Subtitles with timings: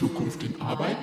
[0.00, 0.96] Zukunft in Arbeit?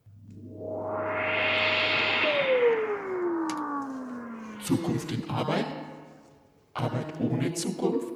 [4.64, 5.66] Zukunft in Arbeit?
[6.74, 8.08] Arbeit ohne Zukunft?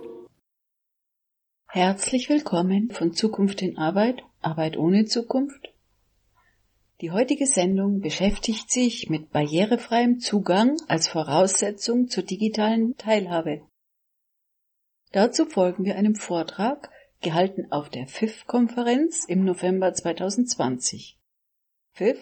[1.67, 5.73] Herzlich willkommen von Zukunft in Arbeit, Arbeit ohne Zukunft.
[7.02, 13.62] Die heutige Sendung beschäftigt sich mit barrierefreiem Zugang als Voraussetzung zur digitalen Teilhabe.
[15.12, 16.91] Dazu folgen wir einem Vortrag,
[17.22, 21.17] gehalten auf der FIF-Konferenz im November 2020.
[21.94, 22.20] FIF,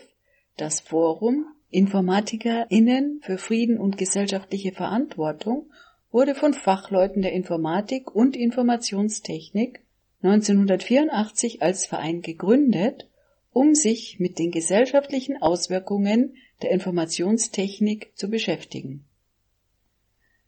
[0.56, 5.72] das Forum InformatikerInnen für Frieden und gesellschaftliche Verantwortung,
[6.12, 9.82] wurde von Fachleuten der Informatik und Informationstechnik
[10.22, 13.08] 1984 als Verein gegründet
[13.54, 19.06] um sich mit den gesellschaftlichen Auswirkungen der Informationstechnik zu beschäftigen.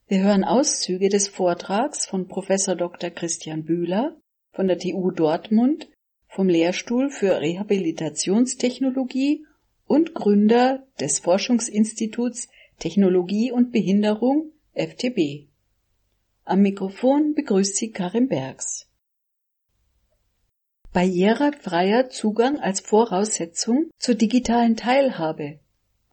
[0.08, 3.10] Wir hören Auszüge des Vortrags von Professor Dr.
[3.12, 4.18] Christian Bühler
[4.52, 5.88] von der TU Dortmund
[6.28, 9.46] vom Lehrstuhl für Rehabilitationstechnologie
[9.88, 15.48] und Gründer des Forschungsinstituts Technologie und Behinderung FTB.
[16.44, 18.88] Am Mikrofon begrüßt sie Karin Bergs.
[20.94, 25.60] Barrierefreier Zugang als Voraussetzung zur digitalen Teilhabe.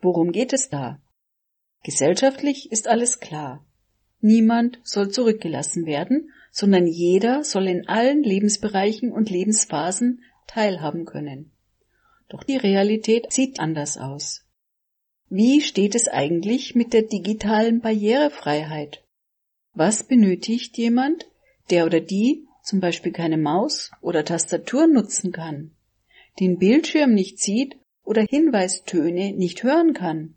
[0.01, 1.01] Worum geht es da?
[1.85, 3.65] Gesellschaftlich ist alles klar.
[4.21, 11.52] Niemand soll zurückgelassen werden, sondern jeder soll in allen Lebensbereichen und Lebensphasen teilhaben können.
[12.33, 14.47] Doch die Realität sieht anders aus.
[15.29, 19.05] Wie steht es eigentlich mit der digitalen Barrierefreiheit?
[19.75, 21.27] Was benötigt jemand,
[21.69, 25.73] der oder die zum Beispiel keine Maus oder Tastatur nutzen kann,
[26.41, 30.35] den Bildschirm nicht sieht oder Hinweistöne nicht hören kann.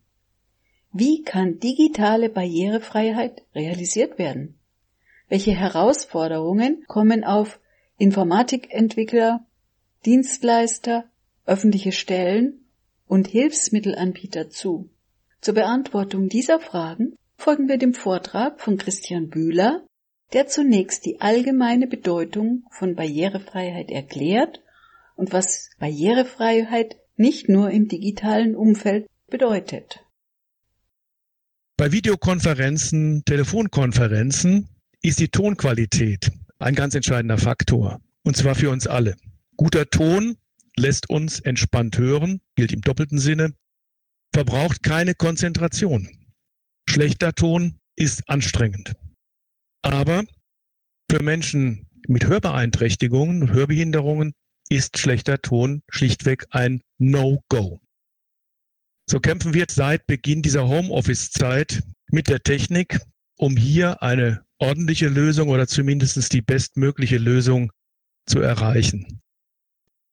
[0.92, 4.60] Wie kann digitale Barrierefreiheit realisiert werden?
[5.30, 7.62] Welche Herausforderungen kommen auf
[7.98, 9.46] Informatikentwickler,
[10.06, 11.10] Dienstleister,
[11.46, 12.66] öffentliche Stellen
[13.08, 14.90] und Hilfsmittelanbieter zu?
[15.42, 19.86] Zur Beantwortung dieser Fragen folgen wir dem Vortrag von Christian Bühler
[20.34, 24.62] der zunächst die allgemeine Bedeutung von Barrierefreiheit erklärt
[25.16, 30.04] und was Barrierefreiheit nicht nur im digitalen Umfeld bedeutet.
[31.78, 34.70] Bei Videokonferenzen, Telefonkonferenzen
[35.02, 38.02] ist die Tonqualität ein ganz entscheidender Faktor.
[38.24, 39.16] Und zwar für uns alle.
[39.56, 40.38] Guter Ton
[40.78, 43.54] lässt uns entspannt hören, gilt im doppelten Sinne,
[44.34, 46.10] verbraucht keine Konzentration.
[46.90, 48.94] Schlechter Ton ist anstrengend.
[49.82, 50.24] Aber
[51.10, 54.34] für Menschen mit Hörbeeinträchtigungen und Hörbehinderungen
[54.70, 57.80] ist schlechter Ton schlichtweg ein No-Go.
[59.10, 63.00] So kämpfen wir seit Beginn dieser Homeoffice-Zeit mit der Technik,
[63.38, 67.72] um hier eine ordentliche Lösung oder zumindest die bestmögliche Lösung
[68.26, 69.22] zu erreichen.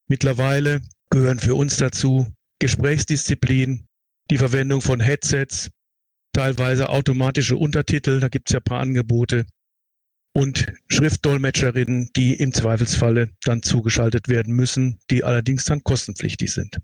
[0.09, 0.81] Mittlerweile
[1.11, 2.27] gehören für uns dazu
[2.59, 3.87] Gesprächsdisziplin,
[4.31, 5.71] die Verwendung von Headsets,
[6.33, 9.47] teilweise automatische Untertitel, da gibt es ja ein paar Angebote,
[10.35, 16.79] und Schriftdolmetscherinnen, die im Zweifelsfalle dann zugeschaltet werden müssen, die allerdings dann kostenpflichtig sind.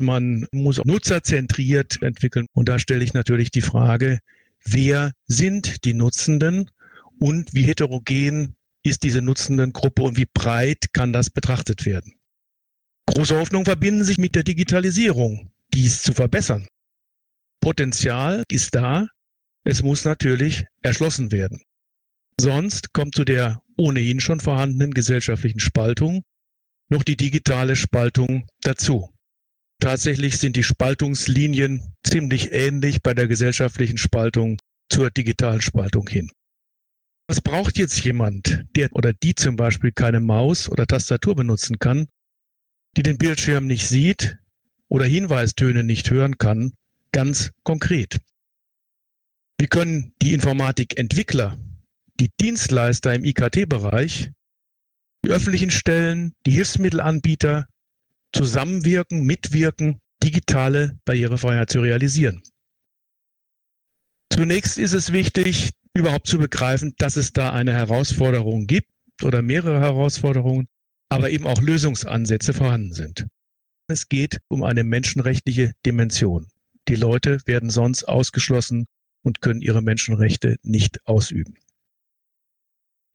[0.00, 4.20] Man muss nutzerzentriert entwickeln und da stelle ich natürlich die Frage,
[4.64, 6.70] wer sind die Nutzenden
[7.18, 12.14] und wie heterogen ist diese nutzenden Gruppe und wie breit kann das betrachtet werden.
[13.06, 16.66] Große Hoffnungen verbinden sich mit der Digitalisierung, dies zu verbessern.
[17.60, 19.08] Potenzial ist da,
[19.64, 21.62] es muss natürlich erschlossen werden.
[22.40, 26.22] Sonst kommt zu der ohnehin schon vorhandenen gesellschaftlichen Spaltung
[26.88, 29.12] noch die digitale Spaltung dazu.
[29.80, 34.58] Tatsächlich sind die Spaltungslinien ziemlich ähnlich bei der gesellschaftlichen Spaltung
[34.88, 36.30] zur digitalen Spaltung hin.
[37.28, 42.08] Was braucht jetzt jemand, der oder die zum Beispiel keine Maus oder Tastatur benutzen kann,
[42.96, 44.38] die den Bildschirm nicht sieht
[44.88, 46.72] oder Hinweistöne nicht hören kann,
[47.12, 48.18] ganz konkret?
[49.60, 51.58] Wie können die Informatikentwickler
[52.20, 54.32] die Dienstleister im IKT-Bereich,
[55.24, 57.66] die öffentlichen Stellen, die Hilfsmittelanbieter
[58.32, 62.42] zusammenwirken, mitwirken, digitale Barrierefreiheit zu realisieren.
[64.32, 68.88] Zunächst ist es wichtig, überhaupt zu begreifen, dass es da eine Herausforderung gibt
[69.22, 70.68] oder mehrere Herausforderungen,
[71.08, 73.26] aber eben auch Lösungsansätze vorhanden sind.
[73.88, 76.46] Es geht um eine menschenrechtliche Dimension.
[76.88, 78.86] Die Leute werden sonst ausgeschlossen
[79.22, 81.54] und können ihre Menschenrechte nicht ausüben.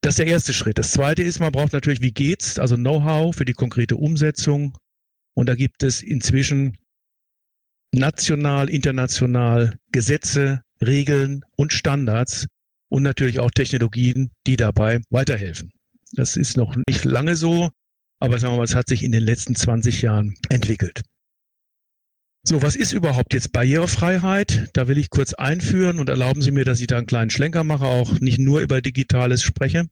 [0.01, 0.77] Das ist der erste Schritt.
[0.77, 4.77] Das zweite ist, man braucht natürlich, wie geht's, also Know-how für die konkrete Umsetzung.
[5.33, 6.77] Und da gibt es inzwischen
[7.93, 12.47] national, international Gesetze, Regeln und Standards
[12.93, 15.71] und natürlich auch Technologien, die dabei weiterhelfen.
[16.11, 17.71] Das ist noch nicht lange so,
[18.19, 21.01] aber sagen wir mal, es hat sich in den letzten 20 Jahren entwickelt.
[22.43, 24.69] So, was ist überhaupt jetzt Barrierefreiheit?
[24.73, 27.63] Da will ich kurz einführen und erlauben Sie mir, dass ich da einen kleinen Schlenker
[27.63, 29.87] mache, auch nicht nur über Digitales spreche.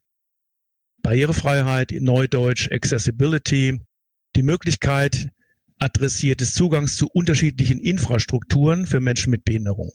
[1.01, 3.81] Barrierefreiheit, Neudeutsch, Accessibility,
[4.35, 5.29] die Möglichkeit
[5.79, 9.91] adressiertes Zugangs zu unterschiedlichen Infrastrukturen für Menschen mit Behinderung.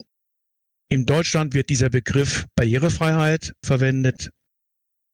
[0.88, 4.30] In Deutschland wird dieser Begriff Barrierefreiheit verwendet.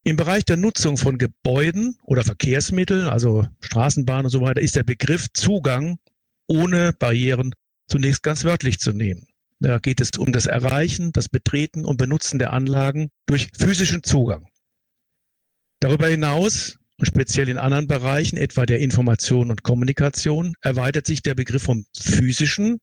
[0.04, 4.82] Im Bereich der Nutzung von Gebäuden oder Verkehrsmitteln, also Straßenbahnen und so weiter, ist der
[4.82, 5.98] Begriff Zugang
[6.46, 7.54] ohne Barrieren
[7.86, 9.26] zunächst ganz wörtlich zu nehmen.
[9.60, 14.48] Da geht es um das Erreichen, das Betreten und Benutzen der Anlagen durch physischen Zugang.
[15.80, 21.34] Darüber hinaus und speziell in anderen Bereichen, etwa der Information und Kommunikation, erweitert sich der
[21.34, 22.78] Begriff vom physischen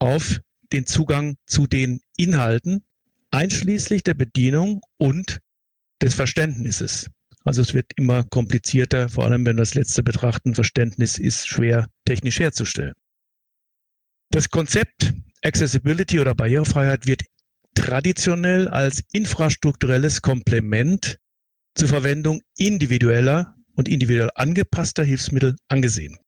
[0.00, 0.40] auf
[0.74, 2.84] den Zugang zu den Inhalten,
[3.30, 5.40] einschließlich der Bedienung und
[6.02, 7.08] des Verständnisses.
[7.44, 12.40] Also es wird immer komplizierter, vor allem wenn das letzte betrachten, Verständnis ist schwer technisch
[12.40, 12.94] herzustellen.
[14.30, 15.12] Das Konzept
[15.42, 17.22] Accessibility oder Barrierefreiheit wird
[17.74, 21.18] traditionell als infrastrukturelles Komplement
[21.74, 26.18] zur Verwendung individueller und individuell angepasster Hilfsmittel angesehen.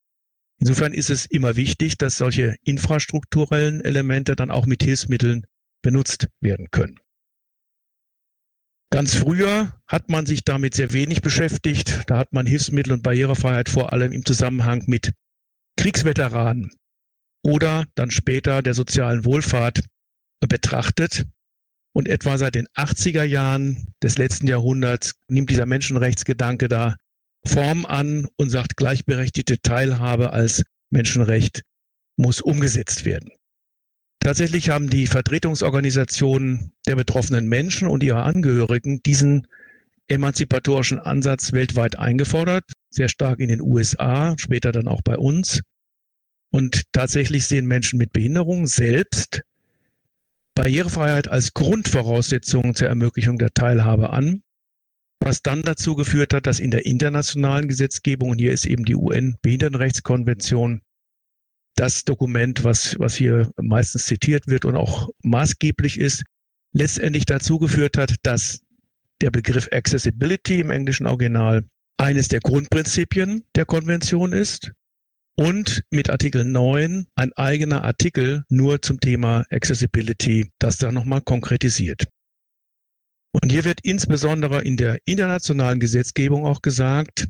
[0.58, 5.47] Insofern ist es immer wichtig, dass solche infrastrukturellen Elemente dann auch mit Hilfsmitteln
[5.82, 6.99] benutzt werden können.
[8.91, 12.05] Ganz früher hat man sich damit sehr wenig beschäftigt.
[12.06, 15.12] Da hat man Hilfsmittel und Barrierefreiheit vor allem im Zusammenhang mit
[15.76, 16.73] Kriegsveteranen
[17.43, 19.85] oder dann später der sozialen Wohlfahrt
[20.41, 21.26] betrachtet.
[21.93, 26.97] Und etwa seit den 80er Jahren des letzten Jahrhunderts nimmt dieser Menschenrechtsgedanke da
[27.46, 31.62] Form an und sagt, gleichberechtigte Teilhabe als Menschenrecht
[32.16, 33.31] muss umgesetzt werden.
[34.20, 39.46] Tatsächlich haben die Vertretungsorganisationen der betroffenen Menschen und ihrer Angehörigen diesen
[40.08, 45.60] emanzipatorischen Ansatz weltweit eingefordert, sehr stark in den USA, später dann auch bei uns.
[46.50, 49.42] Und tatsächlich sehen Menschen mit Behinderung selbst
[50.54, 54.42] Barrierefreiheit als Grundvoraussetzung zur Ermöglichung der Teilhabe an,
[55.26, 58.94] was dann dazu geführt hat, dass in der internationalen Gesetzgebung, und hier ist eben die
[58.94, 60.82] UN-Behindertenrechtskonvention,
[61.75, 66.23] das Dokument, was, was hier meistens zitiert wird und auch maßgeblich ist,
[66.73, 68.61] letztendlich dazu geführt hat, dass
[69.20, 71.64] der Begriff Accessibility im englischen Original
[71.96, 74.70] eines der Grundprinzipien der Konvention ist
[75.34, 82.05] und mit Artikel 9 ein eigener Artikel nur zum Thema Accessibility, das da nochmal konkretisiert.
[83.43, 87.29] Und hier wird insbesondere in der internationalen Gesetzgebung auch gesagt,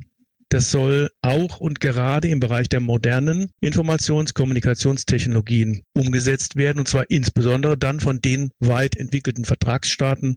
[0.50, 7.10] das soll auch und gerade im Bereich der modernen Informations-, Kommunikationstechnologien umgesetzt werden, und zwar
[7.10, 10.36] insbesondere dann von den weit entwickelten Vertragsstaaten,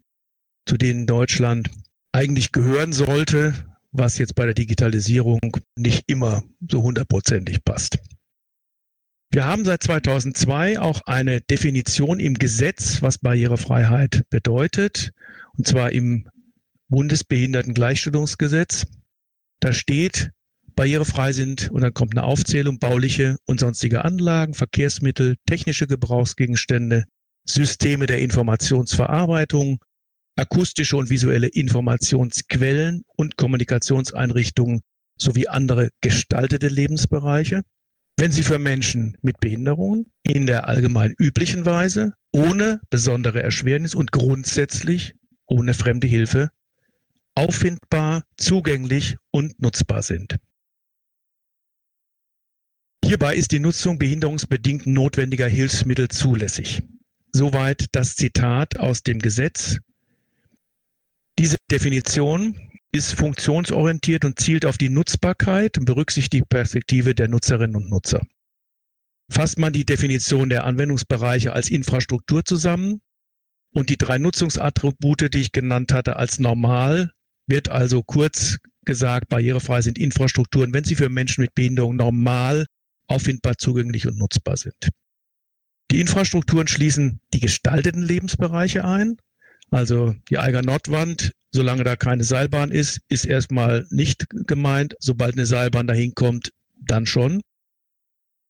[0.66, 1.70] zu denen Deutschland
[2.12, 3.54] eigentlich gehören sollte,
[3.92, 5.40] was jetzt bei der Digitalisierung
[5.76, 8.00] nicht immer so hundertprozentig passt.
[9.32, 15.12] Wir haben seit 2002 auch eine Definition im Gesetz, was Barrierefreiheit bedeutet,
[15.58, 16.28] und zwar im
[16.90, 18.86] Bundesbehindertengleichstellungsgesetz.
[19.60, 20.32] Da steht,
[20.76, 27.04] barrierefrei sind und dann kommt eine Aufzählung bauliche und sonstige Anlagen, Verkehrsmittel, technische Gebrauchsgegenstände,
[27.46, 29.80] Systeme der Informationsverarbeitung,
[30.38, 34.82] akustische und visuelle Informationsquellen und Kommunikationseinrichtungen
[35.18, 37.64] sowie andere gestaltete Lebensbereiche,
[38.18, 44.12] wenn sie für Menschen mit Behinderungen in der allgemein üblichen Weise ohne besondere Erschwernis und
[44.12, 45.16] grundsätzlich
[45.50, 46.52] ohne fremde Hilfe
[47.36, 50.38] auffindbar, zugänglich und nutzbar sind.
[53.04, 56.84] Hierbei ist die Nutzung behinderungsbedingt notwendiger Hilfsmittel zulässig.
[57.32, 59.78] Soweit das Zitat aus dem Gesetz.
[61.38, 67.76] Diese Definition ist funktionsorientiert und zielt auf die Nutzbarkeit und berücksichtigt die Perspektive der Nutzerinnen
[67.76, 68.22] und Nutzer.
[69.32, 73.00] Fasst man die Definition der Anwendungsbereiche als Infrastruktur zusammen
[73.74, 77.12] und die drei Nutzungsattribute, die ich genannt hatte, als normal,
[77.48, 82.66] wird also kurz gesagt, barrierefrei sind Infrastrukturen, wenn sie für Menschen mit Behinderung normal
[83.08, 84.90] auffindbar, zugänglich und nutzbar sind.
[85.92, 89.18] Die Infrastrukturen schließen die gestalteten Lebensbereiche ein.
[89.72, 94.96] Also die Eiger Nordwand, solange da keine Seilbahn ist, ist erstmal nicht gemeint.
[95.00, 97.42] Sobald eine Seilbahn dahin kommt, dann schon.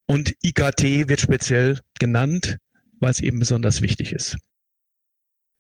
[0.05, 2.57] Und IKT wird speziell genannt,
[2.99, 4.37] weil es eben besonders wichtig ist.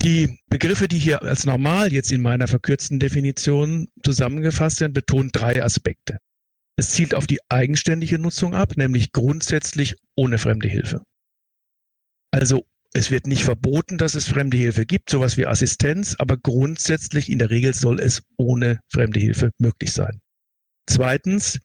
[0.01, 5.61] Die Begriffe, die hier als normal jetzt in meiner verkürzten Definition zusammengefasst sind, betonen drei
[5.61, 6.19] Aspekte.
[6.77, 11.03] Es zielt auf die eigenständige Nutzung ab, nämlich grundsätzlich ohne fremde Hilfe.
[12.31, 17.29] Also es wird nicht verboten, dass es fremde Hilfe gibt, sowas wie Assistenz, aber grundsätzlich
[17.29, 20.21] in der Regel soll es ohne fremde Hilfe möglich sein.
[20.87, 21.59] Zweitens,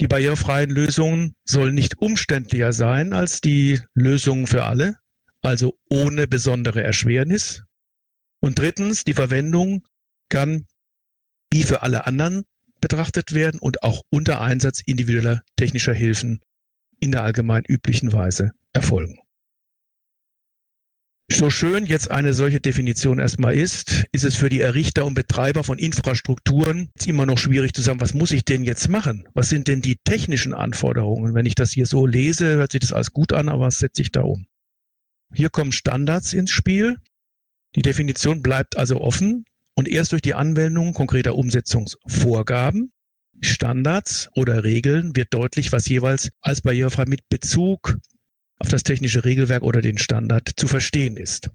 [0.00, 4.96] die barrierefreien Lösungen sollen nicht umständlicher sein als die Lösungen für alle,
[5.42, 7.63] also ohne besondere Erschwernis.
[8.44, 9.86] Und drittens, die Verwendung
[10.28, 10.66] kann
[11.50, 12.44] wie für alle anderen
[12.78, 16.42] betrachtet werden und auch unter Einsatz individueller technischer Hilfen
[17.00, 19.18] in der allgemein üblichen Weise erfolgen.
[21.32, 25.64] So schön jetzt eine solche Definition erstmal ist, ist es für die Errichter und Betreiber
[25.64, 29.26] von Infrastrukturen immer noch schwierig zu sagen, was muss ich denn jetzt machen?
[29.32, 31.32] Was sind denn die technischen Anforderungen?
[31.34, 34.02] Wenn ich das hier so lese, hört sich das alles gut an, aber was setze
[34.02, 34.44] ich da um?
[35.32, 36.98] Hier kommen Standards ins Spiel,
[37.74, 42.92] die Definition bleibt also offen und erst durch die Anwendung konkreter Umsetzungsvorgaben,
[43.40, 47.98] Standards oder Regeln wird deutlich, was jeweils als barrierefrei mit Bezug
[48.58, 51.50] auf das technische Regelwerk oder den Standard zu verstehen ist.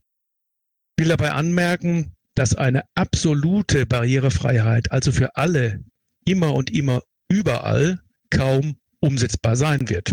[0.97, 5.83] Ich will dabei anmerken, dass eine absolute Barrierefreiheit, also für alle,
[6.25, 10.11] immer und immer überall kaum umsetzbar sein wird.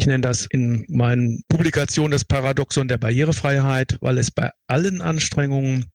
[0.00, 5.90] Ich nenne das in meinen Publikationen das Paradoxon der Barrierefreiheit, weil es bei allen Anstrengungen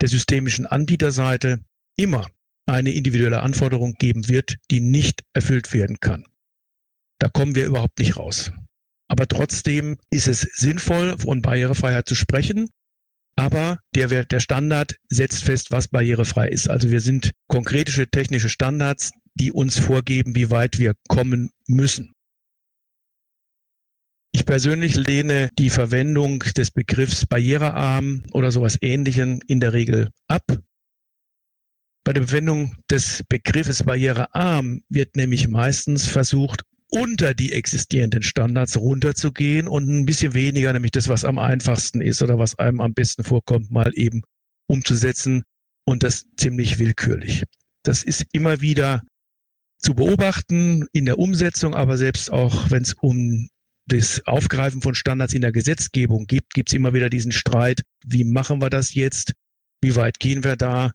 [0.00, 1.58] der systemischen Anbieterseite
[1.96, 2.28] immer
[2.66, 6.26] eine individuelle Anforderung geben wird, die nicht erfüllt werden kann.
[7.18, 8.52] Da kommen wir überhaupt nicht raus.
[9.08, 12.68] Aber trotzdem ist es sinnvoll, von Barrierefreiheit zu sprechen.
[13.34, 16.70] Aber der, der Standard setzt fest, was barrierefrei ist.
[16.70, 22.14] Also wir sind konkrete technische Standards, die uns vorgeben, wie weit wir kommen müssen.
[24.32, 30.44] Ich persönlich lehne die Verwendung des Begriffs barrierearm oder sowas ähnlichem in der Regel ab.
[32.04, 39.68] Bei der Verwendung des Begriffes barrierearm wird nämlich meistens versucht, unter die existierenden Standards runterzugehen
[39.68, 43.24] und ein bisschen weniger, nämlich das, was am einfachsten ist oder was einem am besten
[43.24, 44.22] vorkommt, mal eben
[44.66, 45.44] umzusetzen
[45.84, 47.44] und das ziemlich willkürlich.
[47.82, 49.02] Das ist immer wieder
[49.78, 53.48] zu beobachten in der Umsetzung, aber selbst auch, wenn es um
[53.92, 58.24] das Aufgreifen von Standards in der Gesetzgebung gibt, gibt es immer wieder diesen Streit, wie
[58.24, 59.32] machen wir das jetzt?
[59.82, 60.92] Wie weit gehen wir da?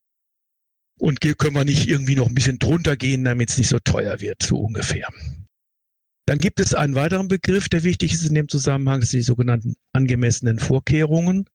[0.97, 4.21] Und können wir nicht irgendwie noch ein bisschen drunter gehen, damit es nicht so teuer
[4.21, 5.09] wird, so ungefähr.
[6.25, 9.23] Dann gibt es einen weiteren Begriff, der wichtig ist in dem Zusammenhang, das sind die
[9.23, 11.45] sogenannten angemessenen Vorkehrungen,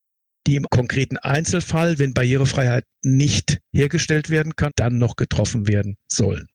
[0.46, 6.46] die im konkreten Einzelfall, wenn Barrierefreiheit nicht hergestellt werden kann, dann noch getroffen werden sollen.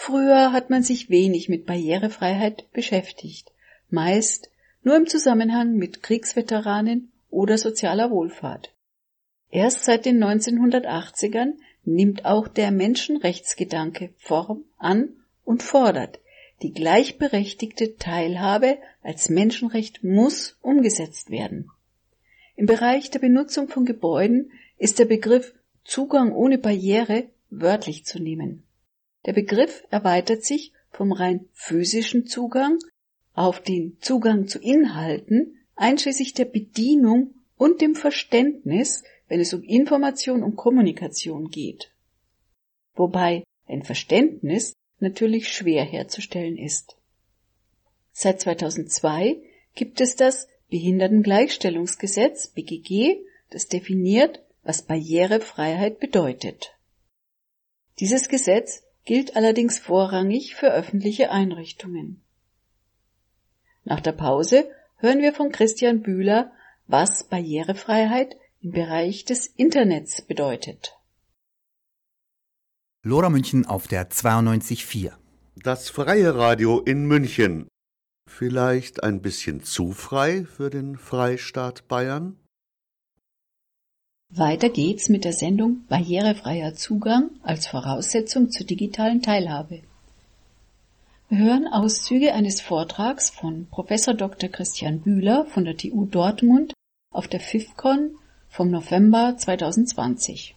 [0.00, 3.50] Früher hat man sich wenig mit Barrierefreiheit beschäftigt,
[3.90, 4.48] meist
[4.84, 8.72] nur im Zusammenhang mit Kriegsveteranen oder sozialer Wohlfahrt.
[9.50, 15.08] Erst seit den 1980ern nimmt auch der Menschenrechtsgedanke Form an
[15.44, 16.20] und fordert,
[16.62, 21.72] die gleichberechtigte Teilhabe als Menschenrecht muss umgesetzt werden.
[22.54, 28.62] Im Bereich der Benutzung von Gebäuden ist der Begriff Zugang ohne Barriere wörtlich zu nehmen.
[29.26, 32.78] Der Begriff erweitert sich vom rein physischen Zugang
[33.34, 40.42] auf den Zugang zu Inhalten, einschließlich der Bedienung und dem Verständnis, wenn es um Information
[40.42, 41.92] und Kommunikation geht.
[42.94, 46.96] Wobei ein Verständnis natürlich schwer herzustellen ist.
[48.12, 49.40] Seit 2002
[49.74, 53.18] gibt es das Behindertengleichstellungsgesetz BGG,
[53.50, 56.76] das definiert, was Barrierefreiheit bedeutet.
[58.00, 62.22] Dieses Gesetz gilt allerdings vorrangig für öffentliche Einrichtungen.
[63.84, 66.52] Nach der Pause hören wir von Christian Bühler,
[66.88, 70.98] was Barrierefreiheit im Bereich des Internets bedeutet.
[73.02, 75.14] Lora München auf der 92.4.
[75.56, 77.66] Das freie Radio in München.
[78.28, 82.36] Vielleicht ein bisschen zu frei für den Freistaat Bayern?
[84.30, 89.80] Weiter geht's mit der Sendung Barrierefreier Zugang als Voraussetzung zur digitalen Teilhabe.
[91.30, 94.50] Wir hören Auszüge eines Vortrags von Professor Dr.
[94.50, 96.74] Christian Bühler von der TU Dortmund
[97.10, 98.16] auf der FIFCON
[98.50, 100.56] vom November 2020.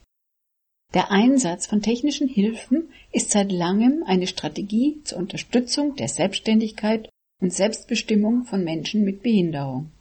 [0.94, 7.10] Der Einsatz von technischen Hilfen ist seit langem eine Strategie zur Unterstützung der Selbstständigkeit
[7.40, 9.92] und Selbstbestimmung von Menschen mit Behinderung.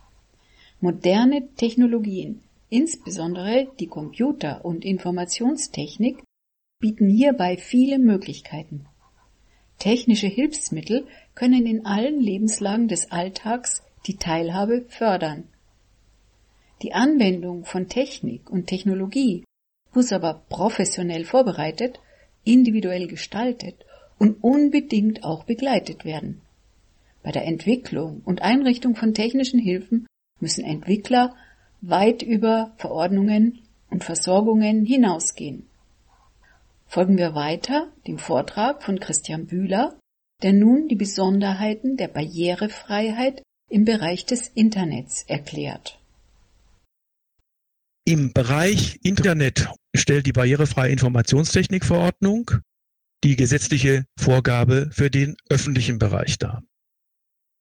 [0.80, 6.22] Moderne Technologien Insbesondere die Computer- und Informationstechnik
[6.80, 8.86] bieten hierbei viele Möglichkeiten.
[9.78, 15.48] Technische Hilfsmittel können in allen Lebenslagen des Alltags die Teilhabe fördern.
[16.82, 19.44] Die Anwendung von Technik und Technologie
[19.92, 22.00] muss aber professionell vorbereitet,
[22.44, 23.84] individuell gestaltet
[24.18, 26.40] und unbedingt auch begleitet werden.
[27.22, 30.06] Bei der Entwicklung und Einrichtung von technischen Hilfen
[30.38, 31.34] müssen Entwickler
[31.80, 33.60] weit über Verordnungen
[33.90, 35.66] und Versorgungen hinausgehen.
[36.86, 39.98] Folgen wir weiter dem Vortrag von Christian Bühler,
[40.42, 46.00] der nun die Besonderheiten der Barrierefreiheit im Bereich des Internets erklärt.
[48.04, 52.50] Im Bereich Internet stellt die barrierefreie Informationstechnikverordnung
[53.22, 56.62] die gesetzliche Vorgabe für den öffentlichen Bereich dar.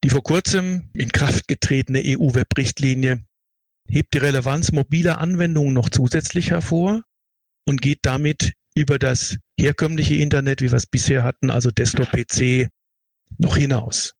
[0.02, 3.22] Die vor kurzem in Kraft getretene EU-Web-Richtlinie
[3.90, 7.02] hebt die Relevanz mobiler Anwendungen noch zusätzlich hervor
[7.66, 12.68] und geht damit über das herkömmliche Internet, wie wir es bisher hatten, also Desktop-PC,
[13.38, 14.14] noch hinaus.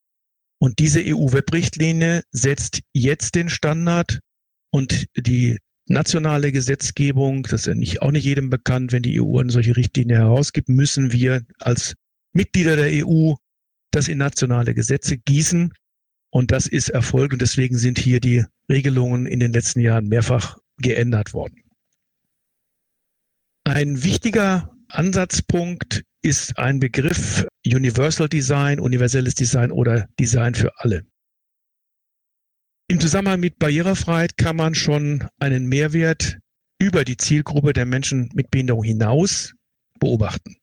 [0.58, 4.20] Und diese EU-Web-Richtlinie setzt jetzt den Standard
[4.70, 9.38] und die nationale Gesetzgebung, das ist ja nicht, auch nicht jedem bekannt, wenn die EU
[9.38, 11.94] eine solche Richtlinie herausgibt, müssen wir als
[12.32, 13.34] Mitglieder der EU
[13.90, 15.72] das in nationale Gesetze gießen.
[16.30, 20.58] Und das ist Erfolg und deswegen sind hier die Regelungen in den letzten Jahren mehrfach
[20.78, 21.62] geändert worden.
[23.64, 31.04] Ein wichtiger Ansatzpunkt ist ein Begriff Universal Design, universelles Design oder Design für alle.
[32.88, 36.38] Im Zusammenhang mit Barrierefreiheit kann man schon einen Mehrwert
[36.80, 39.54] über die Zielgruppe der Menschen mit Behinderung hinaus
[40.00, 40.56] beobachten.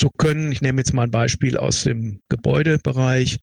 [0.00, 3.40] So können, ich nehme jetzt mal ein Beispiel aus dem Gebäudebereich,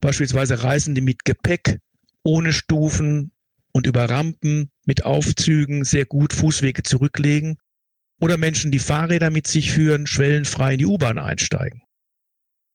[0.00, 1.78] beispielsweise Reisende mit Gepäck
[2.22, 3.32] ohne Stufen
[3.72, 7.58] und über Rampen mit Aufzügen sehr gut Fußwege zurücklegen
[8.20, 11.82] oder Menschen, die Fahrräder mit sich führen, schwellenfrei in die U-Bahn einsteigen.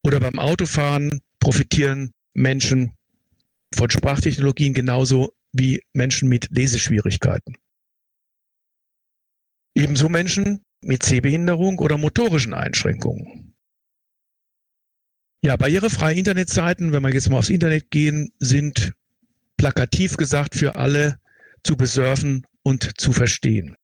[0.04, 2.94] Oder beim Autofahren profitieren Menschen
[3.74, 7.56] von Sprachtechnologien genauso wie Menschen mit Leseschwierigkeiten.
[9.76, 13.49] Ebenso Menschen mit Sehbehinderung oder motorischen Einschränkungen.
[15.42, 18.92] Ja, barrierefreie Internetseiten, wenn wir jetzt mal aufs Internet gehen, sind
[19.56, 21.18] plakativ gesagt für alle
[21.64, 23.76] zu besurfen und zu verstehen.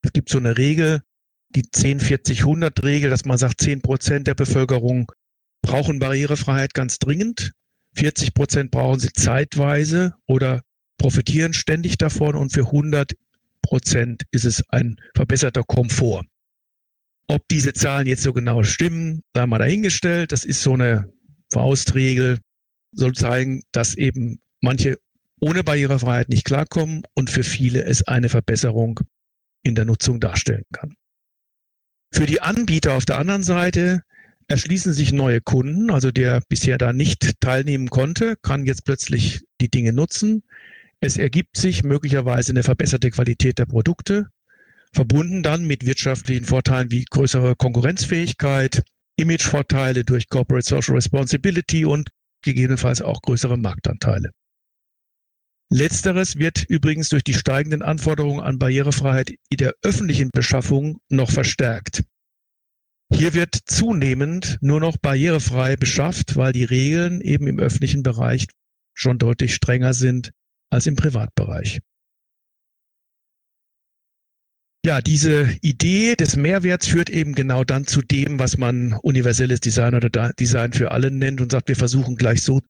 [0.00, 1.02] Es gibt so eine Regel,
[1.50, 5.12] die 10-40-100-Regel, dass man sagt, 10 Prozent der Bevölkerung
[5.60, 7.52] brauchen Barrierefreiheit ganz dringend.
[7.96, 10.62] 40 Prozent brauchen sie zeitweise oder
[10.96, 13.12] profitieren ständig davon und für 100
[13.60, 16.24] Prozent ist es ein verbesserter Komfort.
[17.30, 20.32] Ob diese Zahlen jetzt so genau stimmen, sei mal dahingestellt.
[20.32, 21.12] Das ist so eine
[21.52, 22.40] Faustregel,
[22.90, 24.98] soll zeigen, dass eben manche
[25.40, 28.98] ohne Barrierefreiheit nicht klarkommen und für viele es eine Verbesserung
[29.62, 30.96] in der Nutzung darstellen kann.
[32.12, 34.02] Für die Anbieter auf der anderen Seite
[34.48, 39.70] erschließen sich neue Kunden, also der bisher da nicht teilnehmen konnte, kann jetzt plötzlich die
[39.70, 40.42] Dinge nutzen.
[40.98, 44.30] Es ergibt sich möglicherweise eine verbesserte Qualität der Produkte,
[44.92, 48.82] verbunden dann mit wirtschaftlichen Vorteilen wie größere Konkurrenzfähigkeit,
[49.16, 52.10] Imagevorteile durch Corporate Social Responsibility und
[52.42, 54.30] gegebenenfalls auch größere Marktanteile.
[55.72, 62.02] Letzteres wird übrigens durch die steigenden Anforderungen an Barrierefreiheit in der öffentlichen Beschaffung noch verstärkt.
[63.12, 68.46] Hier wird zunehmend nur noch barrierefrei beschafft, weil die Regeln eben im öffentlichen Bereich
[68.94, 70.32] schon deutlich strenger sind
[70.70, 71.80] als im Privatbereich.
[74.84, 79.94] Ja, diese Idee des Mehrwerts führt eben genau dann zu dem, was man universelles Design
[79.94, 82.60] oder Design für alle nennt und sagt, wir versuchen gleich so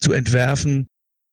[0.00, 0.88] zu entwerfen,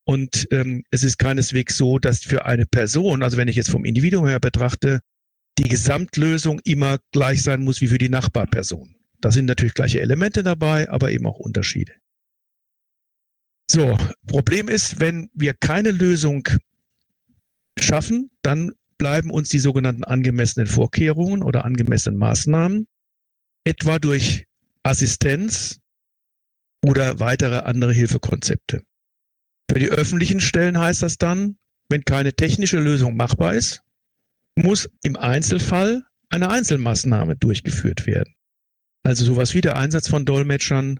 [0.04, 3.84] Und ähm, es ist keineswegs so, dass für eine Person, also wenn ich jetzt vom
[3.84, 5.00] Individuum her betrachte,
[5.58, 8.94] die Gesamtlösung immer gleich sein muss wie für die Nachbarperson.
[9.20, 11.92] Da sind natürlich gleiche Elemente dabei, aber eben auch Unterschiede.
[13.70, 16.48] So, Problem ist, wenn wir keine Lösung
[17.78, 22.88] schaffen, dann bleiben uns die sogenannten angemessenen Vorkehrungen oder angemessenen Maßnahmen,
[23.64, 24.46] etwa durch
[24.82, 25.80] Assistenz
[26.82, 28.82] oder weitere andere Hilfekonzepte.
[29.70, 31.58] Für die öffentlichen Stellen heißt das dann,
[31.90, 33.82] wenn keine technische Lösung machbar ist,
[34.56, 38.34] muss im Einzelfall eine Einzelmaßnahme durchgeführt werden.
[39.02, 40.98] Also sowas wie der Einsatz von Dolmetschern,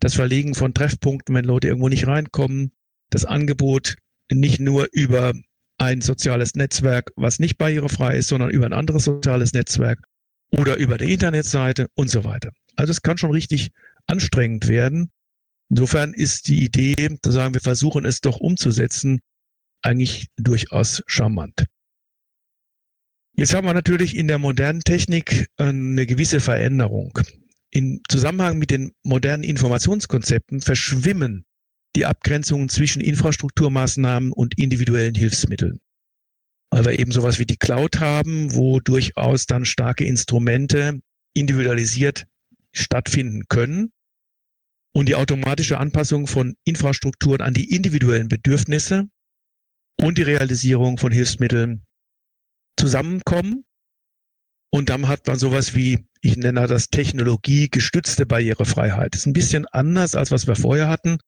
[0.00, 2.72] das Verlegen von Treffpunkten, wenn Leute irgendwo nicht reinkommen,
[3.10, 3.96] das Angebot
[4.32, 5.32] nicht nur über
[5.78, 10.02] ein soziales Netzwerk, was nicht barrierefrei ist, sondern über ein anderes soziales Netzwerk
[10.50, 12.50] oder über die Internetseite und so weiter.
[12.76, 13.70] Also es kann schon richtig
[14.06, 15.10] anstrengend werden.
[15.68, 19.20] Insofern ist die Idee, zu sagen, wir versuchen es doch umzusetzen,
[19.82, 21.64] eigentlich durchaus charmant.
[23.34, 27.18] Jetzt haben wir natürlich in der modernen Technik eine gewisse Veränderung.
[27.72, 31.44] Im Zusammenhang mit den modernen Informationskonzepten verschwimmen
[31.96, 35.80] die Abgrenzungen zwischen Infrastrukturmaßnahmen und individuellen Hilfsmitteln.
[36.70, 41.00] Weil wir eben sowas wie die Cloud haben, wo durchaus dann starke Instrumente
[41.34, 42.26] individualisiert
[42.72, 43.92] stattfinden können
[44.92, 49.08] und die automatische Anpassung von Infrastrukturen an die individuellen Bedürfnisse
[50.00, 51.84] und die Realisierung von Hilfsmitteln
[52.78, 53.64] zusammenkommen.
[54.70, 59.14] Und dann hat man sowas wie, ich nenne das technologiegestützte Barrierefreiheit.
[59.14, 61.18] Das ist ein bisschen anders, als was wir vorher hatten.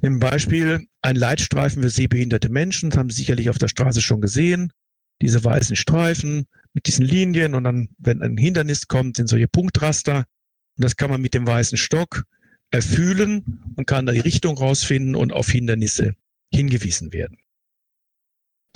[0.00, 4.20] Im Beispiel ein Leitstreifen für sehbehinderte Menschen, das haben Sie sicherlich auf der Straße schon
[4.20, 4.72] gesehen.
[5.20, 10.24] Diese weißen Streifen mit diesen Linien und dann, wenn ein Hindernis kommt, sind solche Punktraster.
[10.76, 12.24] Und das kann man mit dem weißen Stock
[12.70, 16.14] erfühlen und kann da die Richtung rausfinden und auf Hindernisse
[16.52, 17.38] hingewiesen werden,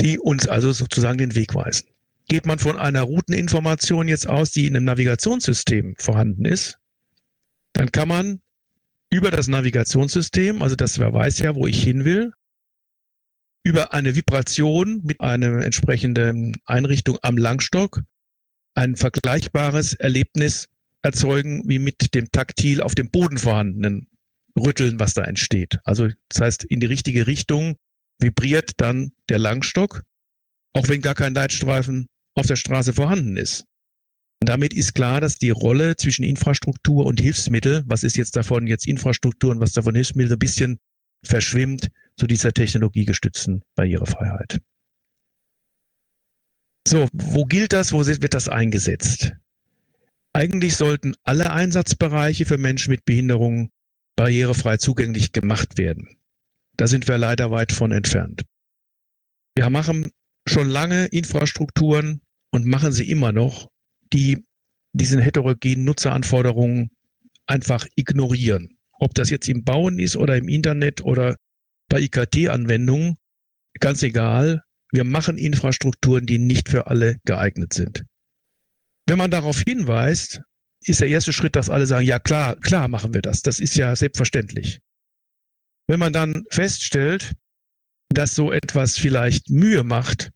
[0.00, 1.88] die uns also sozusagen den Weg weisen.
[2.28, 6.78] Geht man von einer Routeninformation jetzt aus, die in einem Navigationssystem vorhanden ist,
[7.72, 8.40] dann kann man
[9.10, 12.32] über das Navigationssystem, also das wer weiß ja, wo ich hin will,
[13.62, 18.02] über eine Vibration mit einer entsprechenden Einrichtung am Langstock
[18.74, 20.68] ein vergleichbares Erlebnis
[21.02, 24.08] erzeugen wie mit dem taktil auf dem Boden vorhandenen
[24.58, 25.78] Rütteln, was da entsteht.
[25.84, 27.76] Also das heißt, in die richtige Richtung
[28.18, 30.02] vibriert dann der Langstock,
[30.72, 33.64] auch wenn gar kein Leitstreifen auf der Straße vorhanden ist.
[34.40, 38.66] Und damit ist klar, dass die Rolle zwischen Infrastruktur und Hilfsmittel, was ist jetzt davon
[38.66, 40.78] jetzt Infrastruktur und was davon Hilfsmittel, ein bisschen
[41.24, 44.60] verschwimmt zu dieser technologiegestützten Barrierefreiheit.
[46.86, 47.92] So, wo gilt das?
[47.92, 49.32] Wo wird das eingesetzt?
[50.32, 53.70] Eigentlich sollten alle Einsatzbereiche für Menschen mit Behinderungen
[54.16, 56.16] barrierefrei zugänglich gemacht werden.
[56.76, 58.44] Da sind wir leider weit von entfernt.
[59.56, 60.10] Wir machen
[60.46, 63.68] schon lange Infrastrukturen und machen sie immer noch,
[64.12, 64.44] die
[64.92, 66.90] diesen heterogenen Nutzeranforderungen
[67.46, 68.78] einfach ignorieren.
[68.98, 71.36] Ob das jetzt im Bauen ist oder im Internet oder
[71.88, 73.16] bei IKT-Anwendungen,
[73.78, 74.62] ganz egal.
[74.90, 78.04] Wir machen Infrastrukturen, die nicht für alle geeignet sind.
[79.06, 80.40] Wenn man darauf hinweist,
[80.84, 83.42] ist der erste Schritt, dass alle sagen, ja klar, klar machen wir das.
[83.42, 84.80] Das ist ja selbstverständlich.
[85.88, 87.32] Wenn man dann feststellt,
[88.08, 90.30] dass so etwas vielleicht Mühe macht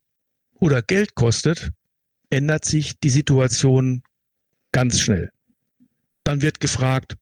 [0.55, 1.71] oder Geld kostet,
[2.31, 4.03] ändert sich die Situation
[4.73, 5.31] ganz schnell.
[6.25, 7.17] Dann wird gefragt,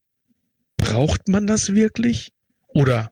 [0.76, 2.32] braucht man das wirklich?
[2.68, 3.10] Oder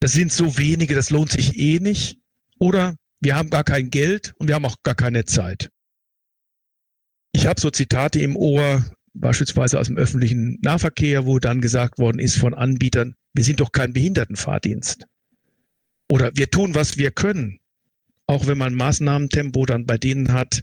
[0.00, 2.18] das sind so wenige, das lohnt sich eh nicht?
[2.58, 5.70] Oder wir haben gar kein Geld und wir haben auch gar keine Zeit.
[7.32, 8.84] Ich habe so Zitate im Ohr,
[9.14, 13.72] beispielsweise aus dem öffentlichen Nahverkehr, wo dann gesagt worden ist von Anbietern, wir sind doch
[13.72, 15.06] kein Behindertenfahrdienst.
[16.10, 17.58] Oder wir tun, was wir können.
[18.26, 20.62] Auch wenn man Maßnahmentempo dann bei denen hat,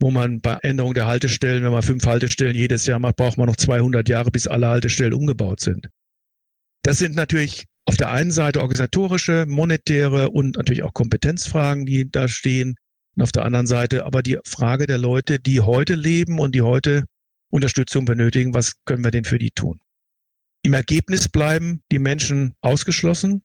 [0.00, 3.46] wo man bei Änderung der Haltestellen, wenn man fünf Haltestellen jedes Jahr macht, braucht man
[3.46, 5.88] noch 200 Jahre, bis alle Haltestellen umgebaut sind.
[6.82, 12.28] Das sind natürlich auf der einen Seite organisatorische, monetäre und natürlich auch Kompetenzfragen, die da
[12.28, 12.76] stehen.
[13.16, 16.62] Und auf der anderen Seite aber die Frage der Leute, die heute leben und die
[16.62, 17.04] heute
[17.50, 19.80] Unterstützung benötigen, was können wir denn für die tun?
[20.62, 23.42] Im Ergebnis bleiben die Menschen ausgeschlossen,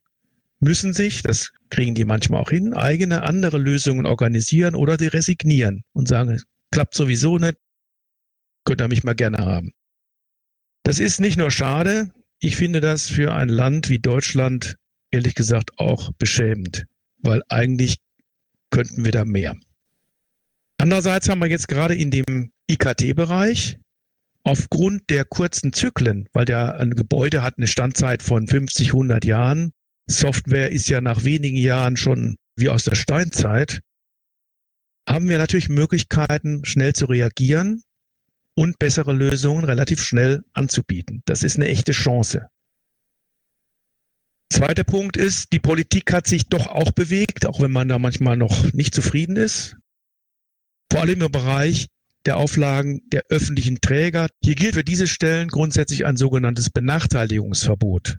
[0.60, 5.84] müssen sich, das kriegen die manchmal auch hin, eigene andere Lösungen organisieren oder die resignieren
[5.94, 6.42] und sagen,
[6.72, 7.58] klappt sowieso nicht,
[8.66, 9.74] könnt ihr mich mal gerne haben.
[10.84, 14.78] Das ist nicht nur schade, ich finde das für ein Land wie Deutschland
[15.12, 16.86] ehrlich gesagt auch beschämend,
[17.18, 17.98] weil eigentlich
[18.70, 19.56] könnten wir da mehr.
[20.78, 23.78] Andererseits haben wir jetzt gerade in dem IKT-Bereich
[24.44, 29.74] aufgrund der kurzen Zyklen, weil der ein Gebäude hat eine Standzeit von 50, 100 Jahren.
[30.10, 33.82] Software ist ja nach wenigen Jahren schon wie aus der Steinzeit.
[35.08, 37.84] Haben wir natürlich Möglichkeiten, schnell zu reagieren
[38.56, 41.22] und bessere Lösungen relativ schnell anzubieten.
[41.26, 42.48] Das ist eine echte Chance.
[44.52, 48.36] Zweiter Punkt ist, die Politik hat sich doch auch bewegt, auch wenn man da manchmal
[48.36, 49.78] noch nicht zufrieden ist
[50.92, 51.88] vor allem im Bereich
[52.26, 54.28] der Auflagen der öffentlichen Träger.
[54.44, 58.18] Hier gilt für diese Stellen grundsätzlich ein sogenanntes Benachteiligungsverbot.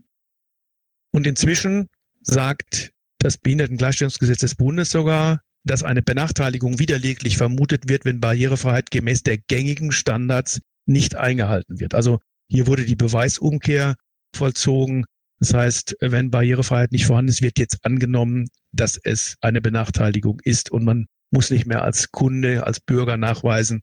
[1.12, 1.88] Und inzwischen
[2.20, 9.22] sagt das Behindertengleichstellungsgesetz des Bundes sogar, dass eine Benachteiligung widerleglich vermutet wird, wenn Barrierefreiheit gemäß
[9.22, 11.94] der gängigen Standards nicht eingehalten wird.
[11.94, 13.96] Also hier wurde die Beweisumkehr
[14.34, 15.04] vollzogen.
[15.38, 20.70] Das heißt, wenn Barrierefreiheit nicht vorhanden ist, wird jetzt angenommen, dass es eine Benachteiligung ist
[20.70, 23.82] und man muss nicht mehr als Kunde, als Bürger nachweisen,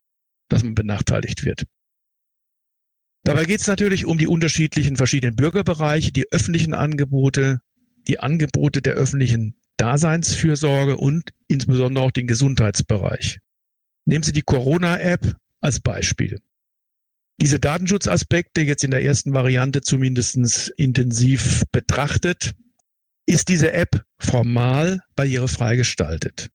[0.49, 1.63] dass man benachteiligt wird.
[3.27, 7.59] Dabei geht es natürlich um die unterschiedlichen verschiedenen Bürgerbereiche, die öffentlichen Angebote,
[8.07, 13.39] die Angebote der öffentlichen Daseinsfürsorge und insbesondere auch den Gesundheitsbereich.
[14.05, 16.39] Nehmen Sie die Corona-App als Beispiel.
[17.41, 22.53] Diese Datenschutzaspekte jetzt in der ersten Variante zumindest intensiv betrachtet,
[23.25, 26.47] ist diese App formal barrierefrei gestaltet.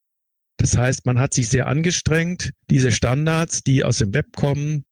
[0.57, 4.87] Das heißt, man hat sich sehr angestrengt, diese Standards, die aus dem Web kommen,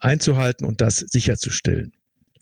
[0.00, 1.92] einzuhalten und das sicherzustellen.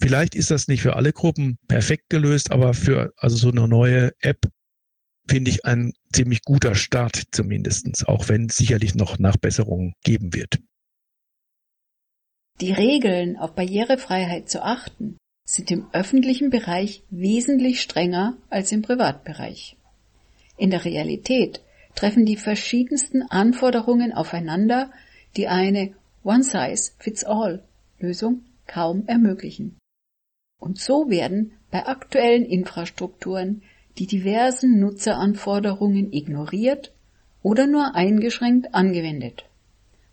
[0.00, 4.12] Vielleicht ist das nicht für alle Gruppen perfekt gelöst, aber für also so eine neue
[4.20, 4.48] App
[5.28, 10.58] finde ich ein ziemlich guter Start zumindestens, auch wenn es sicherlich noch Nachbesserungen geben wird.
[12.60, 19.76] Die Regeln auf Barrierefreiheit zu achten sind im öffentlichen Bereich wesentlich strenger als im Privatbereich.
[20.56, 21.62] In der Realität
[21.94, 24.90] treffen die verschiedensten Anforderungen aufeinander,
[25.36, 29.78] die eine One-Size-Fits-All-Lösung kaum ermöglichen.
[30.60, 33.62] Und so werden bei aktuellen Infrastrukturen
[33.98, 36.92] die diversen Nutzeranforderungen ignoriert
[37.42, 39.44] oder nur eingeschränkt angewendet.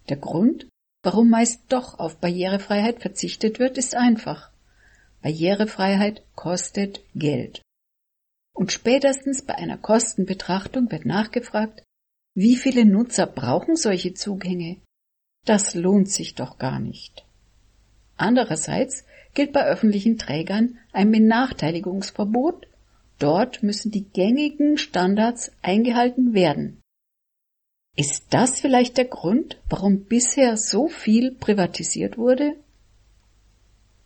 [0.09, 0.67] Der Grund,
[1.03, 4.51] warum meist doch auf Barrierefreiheit verzichtet wird, ist einfach.
[5.21, 7.61] Barrierefreiheit kostet Geld.
[8.53, 11.83] Und spätestens bei einer Kostenbetrachtung wird nachgefragt,
[12.35, 14.77] wie viele Nutzer brauchen solche Zugänge?
[15.45, 17.25] Das lohnt sich doch gar nicht.
[18.17, 22.67] Andererseits gilt bei öffentlichen Trägern ein Benachteiligungsverbot.
[23.17, 26.81] Dort müssen die gängigen Standards eingehalten werden.
[27.95, 32.55] Ist das vielleicht der Grund, warum bisher so viel privatisiert wurde?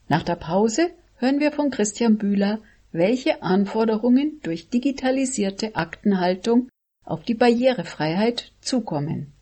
[0.07, 2.59] Nach der Pause hören wir von Christian Bühler,
[2.91, 6.69] welche Anforderungen durch digitalisierte Aktenhaltung
[7.03, 9.34] auf die Barrierefreiheit zukommen.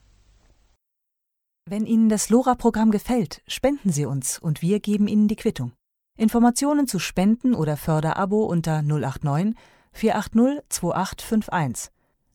[1.66, 5.72] Wenn Ihnen das LoRa-Programm gefällt, spenden Sie uns und wir geben Ihnen die Quittung.
[6.18, 9.56] Informationen zu Spenden oder Förderabo unter 089
[9.94, 11.92] 480 2851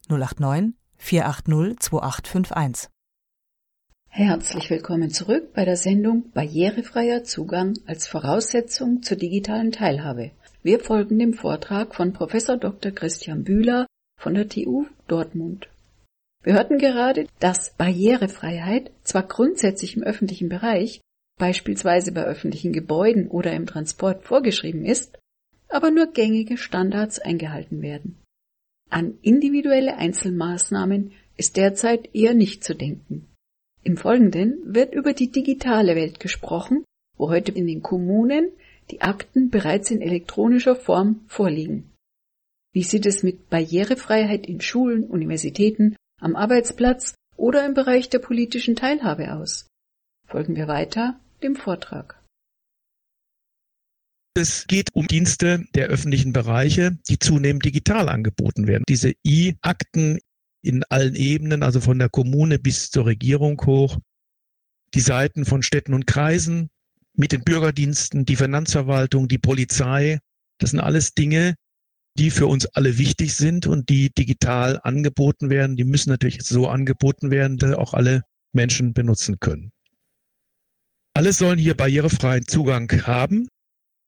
[0.09, 2.91] 089 480 2851.
[4.09, 10.31] Herzlich willkommen zurück bei der Sendung Barrierefreier Zugang als Voraussetzung zur digitalen Teilhabe.
[10.63, 12.93] Wir folgen dem Vortrag von Professor Dr.
[12.93, 13.87] Christian Bühler
[14.19, 15.69] von der TU Dortmund.
[16.49, 21.03] Wir hörten gerade, dass Barrierefreiheit zwar grundsätzlich im öffentlichen Bereich,
[21.39, 25.19] beispielsweise bei öffentlichen Gebäuden oder im Transport vorgeschrieben ist,
[25.69, 28.17] aber nur gängige Standards eingehalten werden.
[28.89, 33.29] An individuelle Einzelmaßnahmen ist derzeit eher nicht zu denken.
[33.83, 36.83] Im Folgenden wird über die digitale Welt gesprochen,
[37.19, 38.53] wo heute in den Kommunen
[38.91, 41.93] die Akten bereits in elektronischer Form vorliegen.
[42.73, 48.77] Wie sieht es mit Barrierefreiheit in Schulen, Universitäten, am Arbeitsplatz oder im Bereich der politischen
[48.77, 49.67] Teilhabe aus?
[50.27, 52.23] Folgen wir weiter dem Vortrag.
[54.35, 58.85] Es geht um Dienste der öffentlichen Bereiche, die zunehmend digital angeboten werden.
[58.89, 60.21] Diese E-Akten
[60.63, 63.99] in allen Ebenen, also von der Kommune bis zur Regierung hoch,
[64.95, 66.71] die Seiten von Städten und Kreisen,
[67.15, 70.21] mit den Bürgerdiensten, die Finanzverwaltung, die Polizei.
[70.59, 71.57] Das sind alles Dinge,
[72.19, 75.77] die für uns alle wichtig sind und die digital angeboten werden.
[75.77, 79.71] Die müssen natürlich so angeboten werden, dass auch alle Menschen benutzen können.
[81.15, 83.49] Alle sollen hier barrierefreien Zugang haben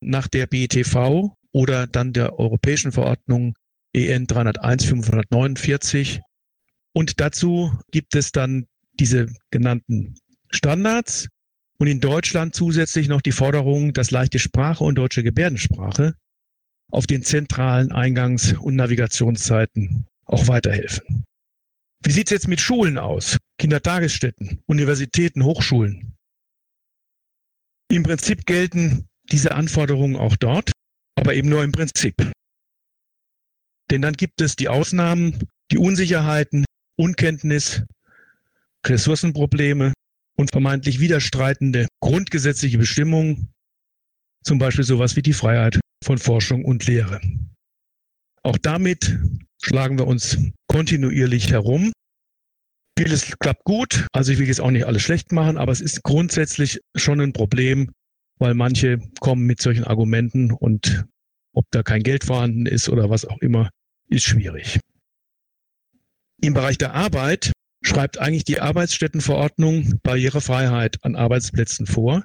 [0.01, 3.55] nach der BTV oder dann der europäischen Verordnung
[3.93, 6.21] EN 301 549.
[6.93, 10.17] Und dazu gibt es dann diese genannten
[10.51, 11.29] Standards,
[11.79, 16.15] Und in Deutschland zusätzlich noch die Forderung, dass leichte Sprache und deutsche Gebärdensprache
[16.91, 21.25] auf den zentralen Eingangs- und Navigationszeiten auch weiterhelfen.
[22.03, 23.37] Wie sieht's jetzt mit Schulen aus?
[23.59, 26.17] Kindertagesstätten, Universitäten, Hochschulen?
[27.91, 30.73] Im Prinzip gelten diese Anforderungen auch dort,
[31.17, 32.15] aber eben nur im Prinzip.
[33.91, 36.65] Denn dann gibt es die Ausnahmen, die Unsicherheiten,
[36.97, 37.83] Unkenntnis,
[38.87, 39.93] Ressourcenprobleme
[40.37, 43.53] und vermeintlich widerstreitende grundgesetzliche Bestimmungen,
[44.43, 47.21] zum Beispiel sowas wie die Freiheit von Forschung und Lehre.
[48.43, 49.19] Auch damit
[49.63, 51.93] schlagen wir uns kontinuierlich herum.
[52.99, 56.03] Vieles klappt gut, also ich will jetzt auch nicht alles schlecht machen, aber es ist
[56.03, 57.91] grundsätzlich schon ein Problem,
[58.39, 61.05] weil manche kommen mit solchen Argumenten und
[61.53, 63.71] ob da kein Geld vorhanden ist oder was auch immer,
[64.09, 64.81] ist schwierig.
[66.43, 72.25] Im Bereich der Arbeit schreibt eigentlich die Arbeitsstättenverordnung Barrierefreiheit an Arbeitsplätzen vor.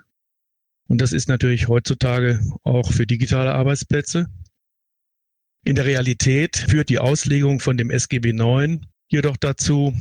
[0.88, 4.28] Und das ist natürlich heutzutage auch für digitale Arbeitsplätze.
[5.64, 9.94] In der Realität führt die Auslegung von dem SGB IX jedoch dazu,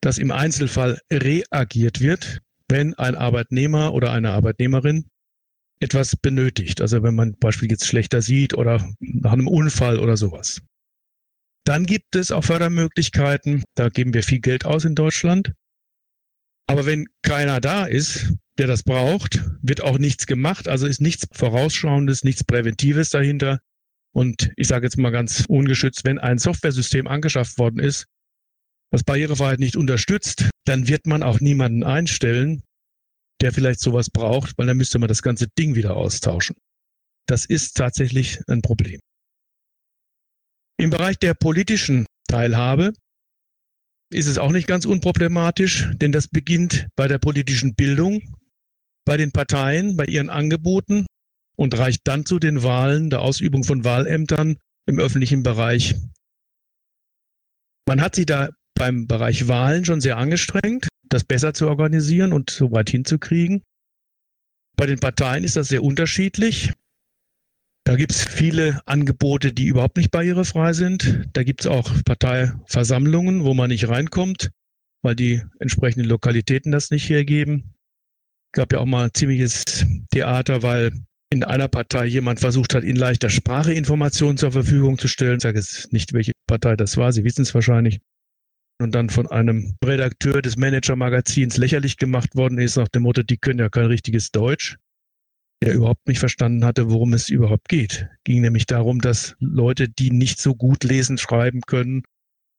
[0.00, 5.06] dass im Einzelfall reagiert wird, wenn ein Arbeitnehmer oder eine Arbeitnehmerin
[5.80, 6.80] etwas benötigt.
[6.80, 10.60] Also wenn man beispielsweise jetzt schlechter sieht oder nach einem Unfall oder sowas.
[11.64, 13.64] Dann gibt es auch Fördermöglichkeiten.
[13.74, 15.52] Da geben wir viel Geld aus in Deutschland.
[16.68, 20.68] Aber wenn keiner da ist, der das braucht, wird auch nichts gemacht.
[20.68, 23.60] Also ist nichts Vorausschauendes, nichts Präventives dahinter.
[24.14, 28.06] Und ich sage jetzt mal ganz ungeschützt, wenn ein Softwaresystem angeschafft worden ist,
[28.90, 32.62] das Barrierefreiheit nicht unterstützt, dann wird man auch niemanden einstellen,
[33.42, 36.56] der vielleicht sowas braucht, weil dann müsste man das ganze Ding wieder austauschen.
[37.26, 39.00] Das ist tatsächlich ein Problem.
[40.78, 42.92] Im Bereich der politischen Teilhabe
[44.10, 48.22] ist es auch nicht ganz unproblematisch, denn das beginnt bei der politischen Bildung,
[49.06, 51.06] bei den Parteien, bei ihren Angeboten
[51.56, 55.94] und reicht dann zu den Wahlen, der Ausübung von Wahlämtern im öffentlichen Bereich.
[57.88, 62.50] Man hat sich da beim Bereich Wahlen schon sehr angestrengt, das besser zu organisieren und
[62.50, 63.62] so weit hinzukriegen.
[64.76, 66.72] Bei den Parteien ist das sehr unterschiedlich.
[67.84, 71.28] Da gibt es viele Angebote, die überhaupt nicht barrierefrei sind.
[71.32, 74.50] Da gibt es auch Parteiversammlungen, wo man nicht reinkommt,
[75.02, 77.75] weil die entsprechenden Lokalitäten das nicht hergeben.
[78.56, 80.90] Gab ja auch mal ziemliches Theater, weil
[81.30, 85.36] in einer Partei jemand versucht hat, in leichter Sprache Informationen zur Verfügung zu stellen.
[85.36, 88.00] Ich sage jetzt nicht, welche Partei das war, Sie wissen es wahrscheinlich
[88.80, 93.36] und dann von einem Redakteur des Manager-Magazins lächerlich gemacht worden ist, nach dem Motto, die
[93.36, 94.76] können ja kein richtiges Deutsch,
[95.62, 98.08] der überhaupt nicht verstanden hatte, worum es überhaupt geht.
[98.24, 102.04] Ging nämlich darum, dass Leute, die nicht so gut lesen, schreiben können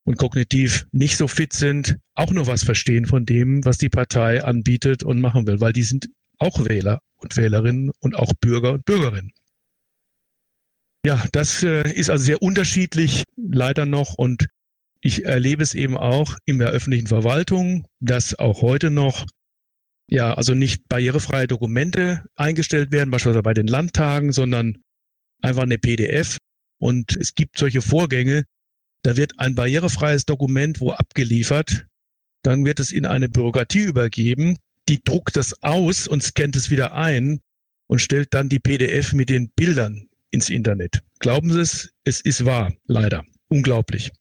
[0.08, 4.42] und kognitiv nicht so fit sind, auch nur was verstehen von dem, was die Partei
[4.42, 6.08] anbietet und machen will, weil die sind
[6.40, 9.34] auch Wähler und Wählerinnen und auch Bürger und Bürgerinnen.
[11.06, 14.48] Ja, das äh, ist also sehr unterschiedlich leider noch und
[15.02, 19.26] ich erlebe es eben auch in der öffentlichen Verwaltung, dass auch heute noch
[20.10, 24.78] ja, also nicht barrierefreie Dokumente eingestellt werden, beispielsweise bei den Landtagen, sondern
[25.42, 26.38] einfach eine PDF.
[26.80, 28.46] Und es gibt solche Vorgänge,
[29.04, 31.86] da wird ein barrierefreies Dokument wo abgeliefert,
[32.44, 34.58] dann wird es in eine Bürokratie übergeben,
[34.90, 37.42] die druckt das aus und scannt es wieder ein
[37.88, 41.02] und stellt dann die PDF mit den Bildern ins Internet.
[41.20, 43.26] Glauben Sie es, es ist wahr, leider.
[43.50, 44.12] Unglaublich.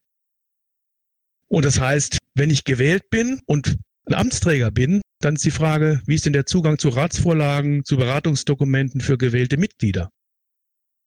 [1.49, 6.03] Und das heißt, wenn ich gewählt bin und ein Amtsträger bin, dann ist die Frage,
[6.07, 10.11] wie ist denn der Zugang zu Ratsvorlagen, zu Beratungsdokumenten für gewählte Mitglieder?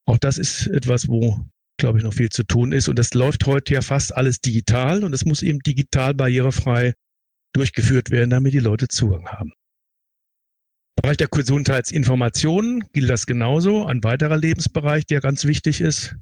[0.06, 1.40] Auch das ist etwas, wo,
[1.80, 2.88] glaube ich, noch viel zu tun ist.
[2.88, 6.94] Und das läuft heute ja fast alles digital und es muss eben digital barrierefrei
[7.54, 9.54] durchgeführt werden, damit die Leute Zugang haben.
[10.98, 13.86] Im Bereich der Gesundheitsinformationen gilt das genauso.
[13.86, 16.16] Ein weiterer Lebensbereich, der ganz wichtig ist.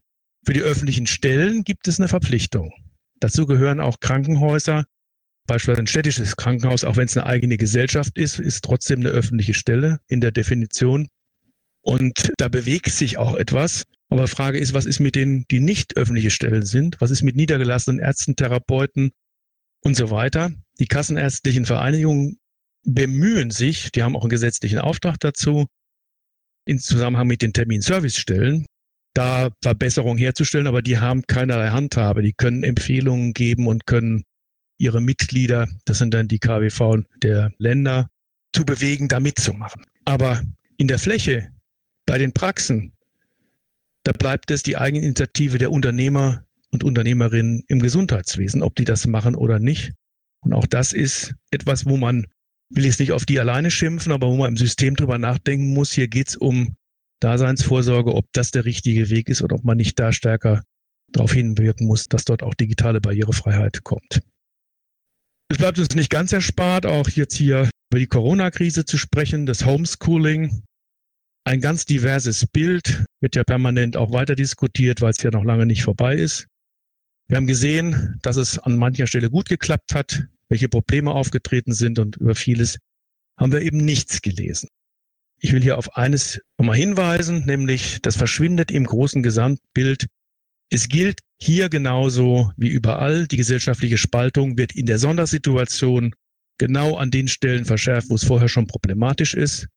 [0.46, 2.72] Für die öffentlichen Stellen gibt es eine Verpflichtung.
[3.20, 4.86] Dazu gehören auch Krankenhäuser.
[5.48, 9.54] Beispielsweise ein städtisches Krankenhaus, auch wenn es eine eigene Gesellschaft ist, ist trotzdem eine öffentliche
[9.54, 11.08] Stelle in der Definition.
[11.82, 13.86] Und da bewegt sich auch etwas.
[14.10, 17.00] Aber die Frage ist, was ist mit denen, die nicht öffentliche Stellen sind?
[17.00, 19.12] Was ist mit niedergelassenen Ärzten, Therapeuten
[19.84, 20.52] und so weiter?
[20.80, 22.40] Die kassenärztlichen Vereinigungen
[22.84, 25.68] bemühen sich, die haben auch einen gesetzlichen Auftrag dazu,
[26.66, 28.66] in Zusammenhang mit den Terminservicestellen,
[29.14, 32.22] da Verbesserungen herzustellen, aber die haben keinerlei Handhabe.
[32.22, 34.24] Die können Empfehlungen geben und können
[34.78, 38.10] ihre Mitglieder, das sind dann die KWV der Länder,
[38.54, 39.84] zu bewegen, da mitzumachen.
[40.06, 40.44] Aber
[40.78, 41.50] in der Fläche,
[42.06, 42.94] bei den Praxen,
[44.08, 49.36] da bleibt es die Eigeninitiative der Unternehmer und Unternehmerinnen im Gesundheitswesen, ob die das machen
[49.36, 49.92] oder nicht.
[50.40, 52.26] Und auch das ist etwas, wo man
[52.70, 55.92] will jetzt nicht auf die alleine schimpfen, aber wo man im System drüber nachdenken muss,
[55.92, 56.78] hier geht's um
[57.20, 60.64] Daseinsvorsorge, ob das der richtige Weg ist oder ob man nicht da stärker
[61.12, 64.22] darauf hinwirken muss, dass dort auch digitale Barrierefreiheit kommt.
[65.50, 69.66] Es bleibt uns nicht ganz erspart, auch jetzt hier über die Corona-Krise zu sprechen, das
[69.66, 70.64] Homeschooling.
[71.48, 75.66] Ein ganz diverses Bild wird ja permanent auch weiter diskutiert, weil es ja noch lange
[75.66, 76.46] nicht vorbei ist.
[77.30, 82.00] Wir haben gesehen, dass es an mancher Stelle gut geklappt hat, welche Probleme aufgetreten sind
[82.00, 82.80] und über vieles
[83.40, 84.68] haben wir eben nichts gelesen.
[85.40, 90.08] Ich will hier auf eines nochmal hinweisen, nämlich das verschwindet im großen Gesamtbild.
[90.70, 96.14] Es gilt hier genauso wie überall, die gesellschaftliche Spaltung wird in der Sondersituation
[96.58, 99.70] genau an den Stellen verschärft, wo es vorher schon problematisch ist.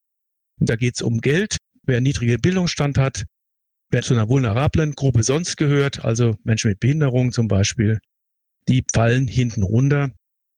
[0.61, 1.57] Da geht es um Geld.
[1.85, 3.25] Wer niedrigen Bildungsstand hat,
[3.91, 7.99] wer zu einer vulnerablen Gruppe sonst gehört, also Menschen mit Behinderung zum Beispiel,
[8.69, 10.11] die fallen hinten runter.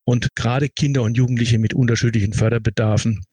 [0.04, 3.24] Und gerade Kinder und Jugendliche mit unterschiedlichen Förderbedarfen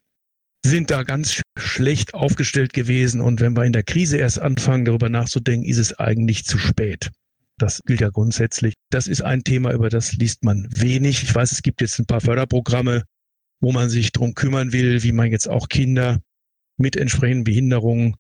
[0.64, 3.22] sind da ganz schlecht aufgestellt gewesen.
[3.22, 7.10] Und wenn wir in der Krise erst anfangen, darüber nachzudenken, ist es eigentlich zu spät.
[7.58, 8.76] Das gilt ja grundsätzlich.
[8.92, 11.24] Das ist ein Thema, über das liest man wenig.
[11.24, 13.04] Ich weiß, es gibt jetzt ein paar Förderprogramme,
[13.60, 16.20] wo man sich drum kümmern will, wie man jetzt auch Kinder
[16.80, 18.16] mit entsprechenden Behinderungen,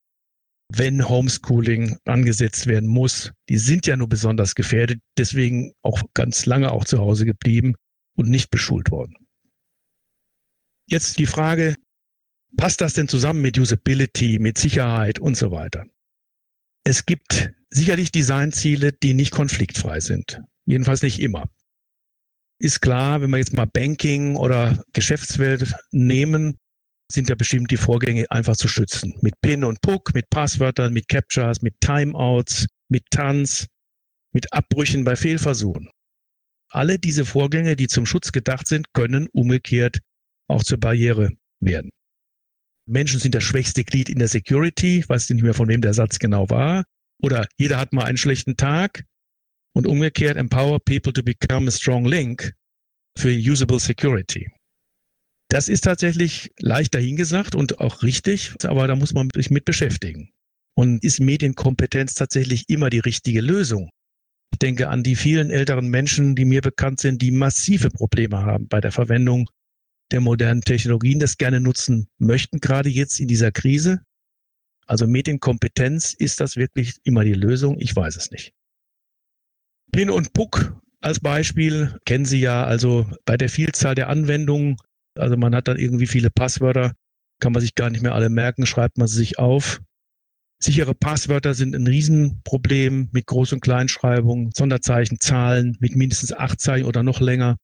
[0.72, 6.72] wenn Homeschooling angesetzt werden muss, die sind ja nur besonders gefährdet, deswegen auch ganz lange
[6.72, 7.76] auch zu Hause geblieben
[8.16, 9.16] und nicht beschult worden.
[10.88, 11.76] Jetzt die Frage,
[12.58, 15.86] passt das denn zusammen mit Usability, mit Sicherheit und so weiter?
[16.84, 20.42] Es gibt sicherlich Designziele, die nicht konfliktfrei sind.
[20.66, 21.50] Jedenfalls nicht immer.
[22.60, 26.58] Ist klar, wenn wir jetzt mal Banking oder Geschäftswelt nehmen,
[27.12, 29.16] sind ja bestimmt die Vorgänge einfach zu schützen.
[29.22, 33.68] Mit PIN und PUC, mit Passwörtern, mit Captures, mit Timeouts, mit Tanz,
[34.32, 35.90] mit Abbrüchen bei Fehlversuchen.
[36.72, 40.00] Alle diese Vorgänge, die zum Schutz gedacht sind, können umgekehrt
[40.48, 41.90] auch zur Barriere werden.
[42.86, 45.94] Menschen sind das schwächste Glied in der Security, ich weiß nicht mehr, von wem der
[45.94, 46.86] Satz genau war.
[47.22, 49.04] Oder jeder hat mal einen schlechten Tag.
[49.76, 52.54] Und umgekehrt, empower people to become a strong link
[53.16, 54.50] für usable security.
[55.50, 60.30] Das ist tatsächlich leicht dahingesagt und auch richtig, aber da muss man sich mit beschäftigen.
[60.76, 63.90] Und ist Medienkompetenz tatsächlich immer die richtige Lösung?
[64.54, 68.68] Ich denke an die vielen älteren Menschen, die mir bekannt sind, die massive Probleme haben
[68.68, 69.50] bei der Verwendung
[70.12, 74.02] der modernen Technologien, das gerne nutzen möchten, gerade jetzt in dieser Krise.
[74.86, 77.80] Also Medienkompetenz, ist das wirklich immer die Lösung?
[77.80, 78.54] Ich weiß es nicht.
[79.92, 84.78] PIN und PUC als Beispiel kennen Sie ja, also bei der Vielzahl der Anwendungen,
[85.20, 86.94] also man hat dann irgendwie viele Passwörter,
[87.40, 89.82] kann man sich gar nicht mehr alle merken, schreibt man sie sich auf.
[90.62, 96.86] Sichere Passwörter sind ein Riesenproblem mit Groß- und Kleinschreibung, Sonderzeichen, Zahlen mit mindestens acht Zeichen
[96.86, 97.58] oder noch länger.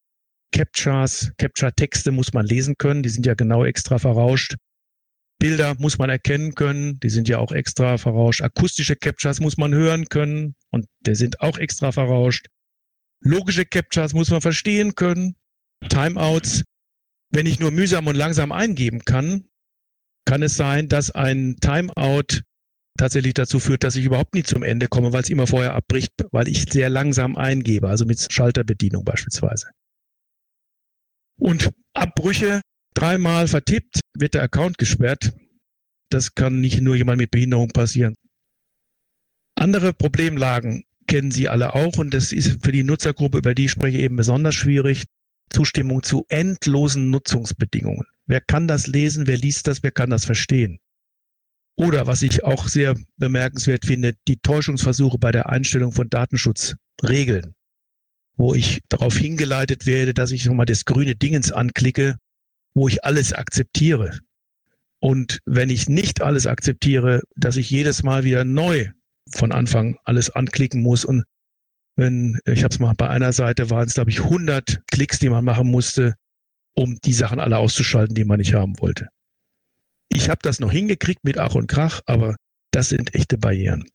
[0.54, 4.56] Captchas, Capture-Texte muss man lesen können, die sind ja genau extra verrauscht.
[5.40, 8.42] Bilder muss man erkennen können, die sind ja auch extra verrauscht.
[8.42, 12.48] Akustische Captchas muss man hören können und die sind auch extra verrauscht.
[13.22, 15.36] Logische Captchas muss man verstehen können.
[15.90, 16.64] Timeouts,
[17.36, 19.46] wenn ich nur mühsam und langsam eingeben kann,
[20.26, 22.42] kann es sein, dass ein Timeout
[22.98, 26.14] tatsächlich dazu führt, dass ich überhaupt nie zum Ende komme, weil es immer vorher abbricht,
[26.32, 29.70] weil ich sehr langsam eingebe, also mit Schalterbedienung beispielsweise.
[31.38, 32.62] Und Abbrüche
[32.94, 35.34] dreimal vertippt, wird der Account gesperrt.
[36.10, 38.16] Das kann nicht nur jemand mit Behinderung passieren.
[39.56, 43.72] Andere Problemlagen kennen Sie alle auch und das ist für die Nutzergruppe, über die ich
[43.72, 45.04] spreche, eben besonders schwierig.
[45.50, 48.06] Zustimmung zu endlosen Nutzungsbedingungen.
[48.26, 49.28] Wer kann das lesen?
[49.28, 49.84] Wer liest das?
[49.84, 50.80] Wer kann das verstehen?
[51.78, 57.54] Oder was ich auch sehr bemerkenswert finde, die Täuschungsversuche bei der Einstellung von Datenschutzregeln,
[58.38, 62.18] wo ich darauf hingeleitet werde, dass ich nochmal das grüne Dingens anklicke,
[62.74, 64.20] wo ich alles akzeptiere.
[65.00, 68.90] Und wenn ich nicht alles akzeptiere, dass ich jedes Mal wieder neu
[69.30, 71.26] von Anfang alles anklicken muss und
[71.96, 75.30] wenn, ich habe es mal bei einer Seite, waren es glaube ich 100 Klicks, die
[75.30, 76.16] man machen musste,
[76.76, 79.10] um die Sachen alle auszuschalten, die man nicht haben wollte.
[80.10, 82.36] Ich habe das noch hingekriegt mit Ach und Krach, aber
[82.72, 83.90] das sind echte Barrieren.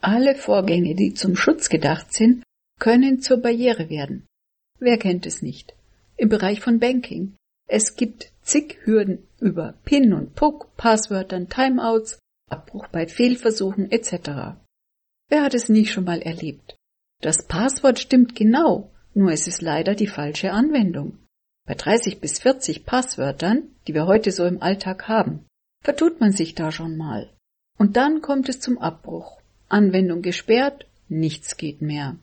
[0.00, 2.44] Alle Vorgänge, die zum Schutz gedacht sind,
[2.78, 4.26] können zur Barriere werden.
[4.78, 5.74] Wer kennt es nicht?
[6.16, 7.34] Im Bereich von Banking.
[7.68, 12.18] Es gibt zig Hürden über PIN und PUC, Passwörtern, Timeouts,
[12.48, 14.56] Abbruch bei Fehlversuchen etc.
[15.28, 16.76] Wer hat es nicht schon mal erlebt?
[17.20, 21.18] Das Passwort stimmt genau, nur es ist leider die falsche Anwendung.
[21.66, 25.46] Bei 30 bis 40 Passwörtern, die wir heute so im Alltag haben,
[25.82, 27.30] vertut man sich da schon mal.
[27.78, 29.40] Und dann kommt es zum Abbruch.
[29.68, 32.16] Anwendung gesperrt, nichts geht mehr.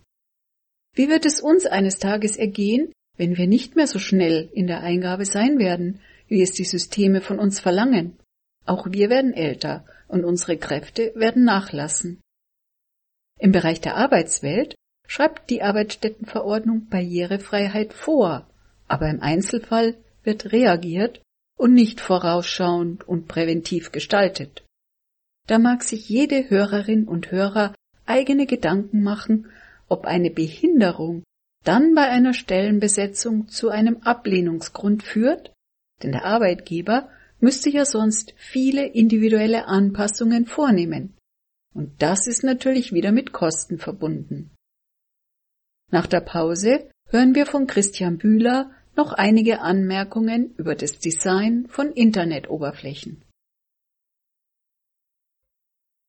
[0.95, 4.81] Wie wird es uns eines Tages ergehen, wenn wir nicht mehr so schnell in der
[4.81, 8.17] Eingabe sein werden, wie es die Systeme von uns verlangen.
[8.65, 12.19] Auch wir werden älter und unsere Kräfte werden nachlassen.
[13.39, 14.75] Im Bereich der Arbeitswelt
[15.07, 18.47] schreibt die Arbeitsstättenverordnung Barrierefreiheit vor,
[18.87, 21.21] aber im Einzelfall wird reagiert
[21.57, 24.63] und nicht vorausschauend und präventiv gestaltet.
[25.47, 27.73] Da mag sich jede Hörerin und Hörer
[28.05, 29.51] eigene Gedanken machen,
[29.87, 31.23] ob eine Behinderung
[31.63, 35.51] dann bei einer Stellenbesetzung zu einem Ablehnungsgrund führt,
[36.03, 37.09] denn der Arbeitgeber
[37.39, 41.15] müsste ja sonst viele individuelle Anpassungen vornehmen.
[41.75, 44.51] Und das ist natürlich wieder mit Kosten verbunden.
[45.91, 51.91] Nach der Pause hören wir von Christian Bühler noch einige Anmerkungen über das Design von
[51.91, 53.25] Internetoberflächen.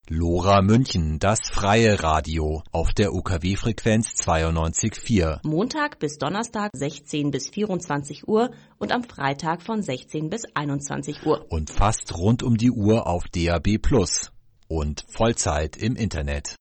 [0.08, 5.40] Lora München, das freie Radio auf der UKW-Frequenz 92.4.
[5.42, 11.44] Montag bis Donnerstag 16 bis 24 Uhr und am Freitag von 16 bis 21 Uhr.
[11.50, 14.30] Und fast rund um die Uhr auf DAB Plus
[14.68, 16.56] und Vollzeit im Internet.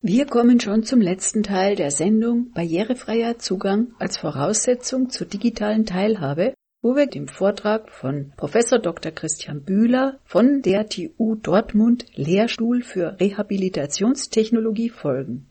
[0.00, 6.54] Wir kommen schon zum letzten Teil der Sendung Barrierefreier Zugang als Voraussetzung zur digitalen Teilhabe
[6.80, 9.10] wo wir dem Vortrag von Professor Dr.
[9.10, 15.48] Christian Bühler von der TU Dortmund Lehrstuhl für Rehabilitationstechnologie folgen.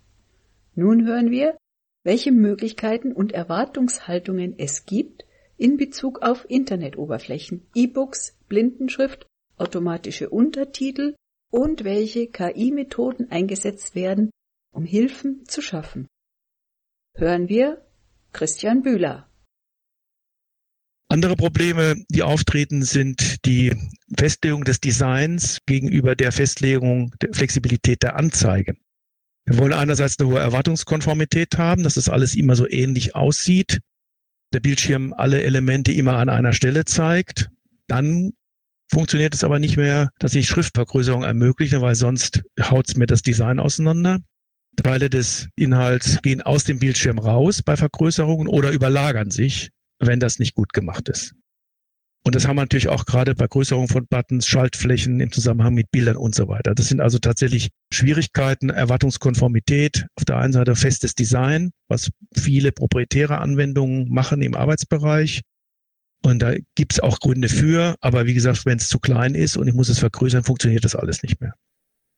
[0.76, 1.58] Nun hören wir,
[2.04, 5.26] welche Möglichkeiten und Erwartungshaltungen es gibt
[5.58, 9.28] in Bezug auf Internetoberflächen, E-Books, Blindenschrift,
[9.58, 11.16] automatische Untertitel
[11.52, 14.32] und welche KI-Methoden eingesetzt werden,
[14.74, 16.08] um Hilfen zu schaffen.
[17.16, 17.86] Hören wir
[18.34, 19.30] Christian Bühler.
[21.10, 23.74] Andere Probleme, die auftreten, sind die
[24.18, 28.76] Festlegung des Designs gegenüber der Festlegung der Flexibilität der Anzeige.
[29.46, 33.80] Wir wollen einerseits eine hohe Erwartungskonformität haben, dass das alles immer so ähnlich aussieht,
[34.54, 37.50] der Bildschirm alle Elemente immer an einer Stelle zeigt.
[37.88, 38.34] Dann
[38.90, 43.60] funktioniert es aber nicht mehr, dass ich Schriftvergrößerung ermögliche, weil sonst haut mir das Design
[43.60, 44.20] auseinander.
[44.82, 50.40] Teile des Inhalts gehen aus dem Bildschirm raus bei Vergrößerungen oder überlagern sich wenn das
[50.40, 51.34] nicht gut gemacht ist.
[52.26, 55.92] Und das haben wir natürlich auch gerade bei Größerung von Buttons, Schaltflächen im Zusammenhang mit
[55.92, 56.76] Bildern und so weiter.
[56.76, 63.38] Das sind also tatsächlich Schwierigkeiten, Erwartungskonformität, auf der einen Seite festes Design, was viele proprietäre
[63.38, 65.42] Anwendungen machen im Arbeitsbereich.
[66.24, 69.68] Und da gibt's auch Gründe für, aber wie gesagt, wenn es zu klein ist und
[69.68, 71.54] ich muss es vergrößern, funktioniert das alles nicht mehr.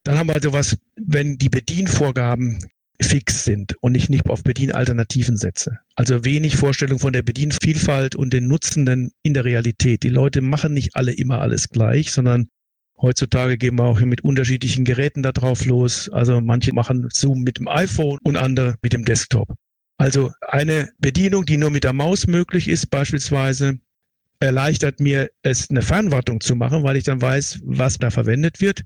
[0.04, 2.60] Dann haben wir also was, wenn die Bedienvorgaben
[3.02, 5.80] fix sind und ich nicht auf Bedienalternativen setze.
[5.96, 10.04] Also wenig Vorstellung von der Bedienvielfalt und den Nutzenden in der Realität.
[10.04, 12.50] Die Leute machen nicht alle immer alles gleich, sondern
[13.02, 16.10] heutzutage gehen wir auch mit unterschiedlichen Geräten da drauf los.
[16.10, 19.54] Also manche machen Zoom mit dem iPhone und andere mit dem Desktop.
[19.98, 23.80] Also eine Bedienung, die nur mit der Maus möglich ist, beispielsweise,
[24.40, 28.84] erleichtert mir es, eine Fernwartung zu machen, weil ich dann weiß, was da verwendet wird.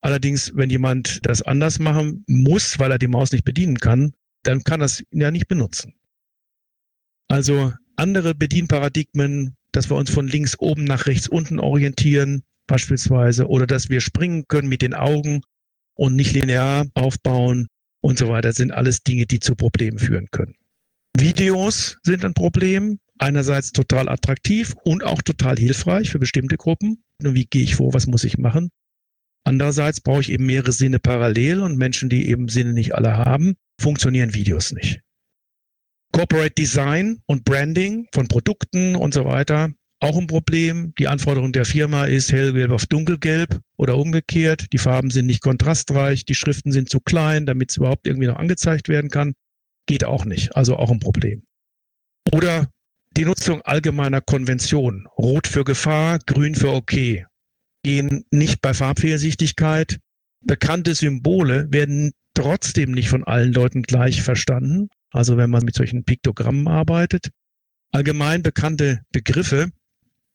[0.00, 4.14] Allerdings, wenn jemand das anders machen muss, weil er die Maus nicht bedienen kann,
[4.44, 5.94] dann kann er es ja nicht benutzen.
[7.28, 13.66] Also andere Bedienparadigmen, dass wir uns von links oben nach rechts unten orientieren, beispielsweise, oder
[13.66, 15.42] dass wir springen können mit den Augen
[15.94, 17.66] und nicht linear aufbauen
[18.00, 20.54] und so weiter, sind alles Dinge, die zu Problemen führen können.
[21.16, 23.00] Videos sind ein Problem.
[23.18, 27.02] Einerseits total attraktiv und auch total hilfreich für bestimmte Gruppen.
[27.20, 27.94] Wie gehe ich vor?
[27.94, 28.70] Was muss ich machen?
[29.44, 33.54] Andererseits brauche ich eben mehrere Sinne parallel und Menschen, die eben Sinne nicht alle haben,
[33.80, 35.00] funktionieren Videos nicht.
[36.12, 40.92] Corporate Design und Branding von Produkten und so weiter, auch ein Problem.
[40.98, 44.72] Die Anforderung der Firma ist hellgelb auf dunkelgelb oder umgekehrt.
[44.72, 48.36] Die Farben sind nicht kontrastreich, die Schriften sind zu klein, damit es überhaupt irgendwie noch
[48.36, 49.34] angezeigt werden kann.
[49.86, 51.42] Geht auch nicht, also auch ein Problem.
[52.32, 52.70] Oder
[53.18, 55.08] die Nutzung allgemeiner Konventionen.
[55.18, 57.26] Rot für Gefahr, grün für okay
[57.82, 59.98] gehen nicht bei Farbfehlsichtigkeit.
[60.44, 64.88] Bekannte Symbole werden trotzdem nicht von allen Leuten gleich verstanden.
[65.10, 67.30] Also wenn man mit solchen Piktogrammen arbeitet.
[67.90, 69.70] Allgemein bekannte Begriffe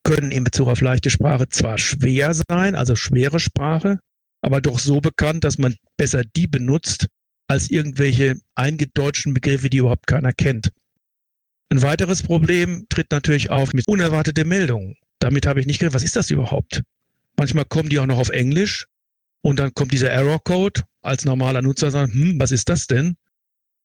[0.04, 4.00] können in Bezug auf leichte Sprache zwar schwer sein, also schwere Sprache,
[4.42, 7.08] aber doch so bekannt, dass man besser die benutzt,
[7.48, 10.72] als irgendwelche eingedeutschten Begriffe, die überhaupt keiner kennt.
[11.74, 14.96] Ein weiteres Problem tritt natürlich auf mit unerwartete Meldungen.
[15.18, 16.84] Damit habe ich nicht gedacht, was ist das überhaupt?
[17.36, 18.86] Manchmal kommen die auch noch auf Englisch
[19.42, 20.84] und dann kommt dieser Error Code.
[21.02, 23.16] Als normaler Nutzer sagen, hm, was ist das denn?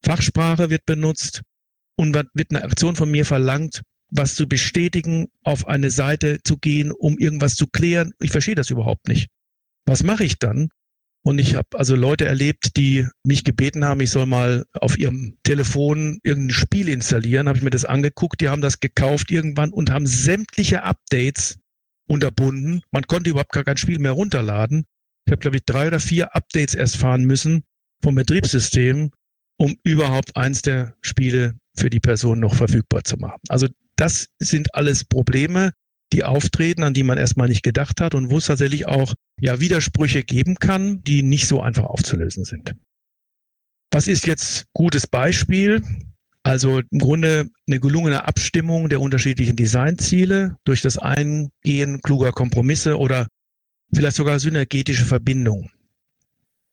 [0.05, 1.41] Fachsprache wird benutzt
[1.97, 3.81] und wird eine Aktion von mir verlangt,
[4.11, 8.13] was zu bestätigen, auf eine Seite zu gehen, um irgendwas zu klären.
[8.21, 9.31] Ich verstehe das überhaupt nicht.
[9.87, 10.69] Was mache ich dann?
[11.23, 15.37] Und ich habe also Leute erlebt, die mich gebeten haben, ich soll mal auf ihrem
[15.43, 17.49] Telefon irgendein Spiel installieren.
[17.49, 18.41] Habe ich mir das angeguckt.
[18.41, 21.59] Die haben das gekauft irgendwann und haben sämtliche Updates
[22.09, 22.83] unterbunden.
[22.91, 24.87] Man konnte überhaupt gar kein Spiel mehr runterladen.
[25.27, 27.65] Ich habe, glaube ich, drei oder vier Updates erst fahren müssen
[28.03, 29.11] vom Betriebssystem,
[29.59, 33.41] um überhaupt eins der Spiele für die Person noch verfügbar zu machen.
[33.49, 35.73] Also das sind alles Probleme,
[36.13, 39.61] die auftreten, an die man erstmal nicht gedacht hat und wo es tatsächlich auch ja
[39.61, 42.75] Widersprüche geben kann, die nicht so einfach aufzulösen sind.
[43.91, 45.83] Was ist jetzt gutes Beispiel?
[46.43, 53.27] Also im Grunde eine gelungene Abstimmung der unterschiedlichen Designziele durch das Eingehen kluger Kompromisse oder
[53.93, 55.71] vielleicht sogar synergetische Verbindungen.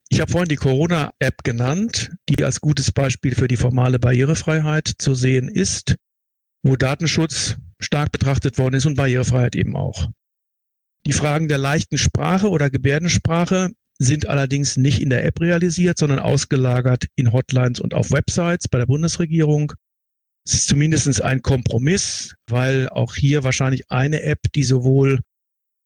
[0.10, 5.16] Ich habe vorhin die Corona-App genannt, die als gutes Beispiel für die formale Barrierefreiheit zu
[5.16, 5.96] sehen ist,
[6.64, 10.10] wo Datenschutz stark betrachtet worden ist und Barrierefreiheit eben auch.
[11.06, 16.20] Die Fragen der leichten Sprache oder Gebärdensprache sind allerdings nicht in der App realisiert, sondern
[16.20, 19.74] ausgelagert in Hotlines und auf Websites bei der Bundesregierung.
[20.46, 25.20] Es ist zumindest ein Kompromiss, weil auch hier wahrscheinlich eine App, die sowohl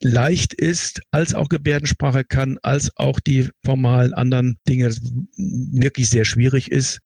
[0.02, 4.96] leicht ist, als auch Gebärdensprache kann, als auch die formalen anderen Dinge
[5.36, 7.00] wirklich sehr schwierig ist.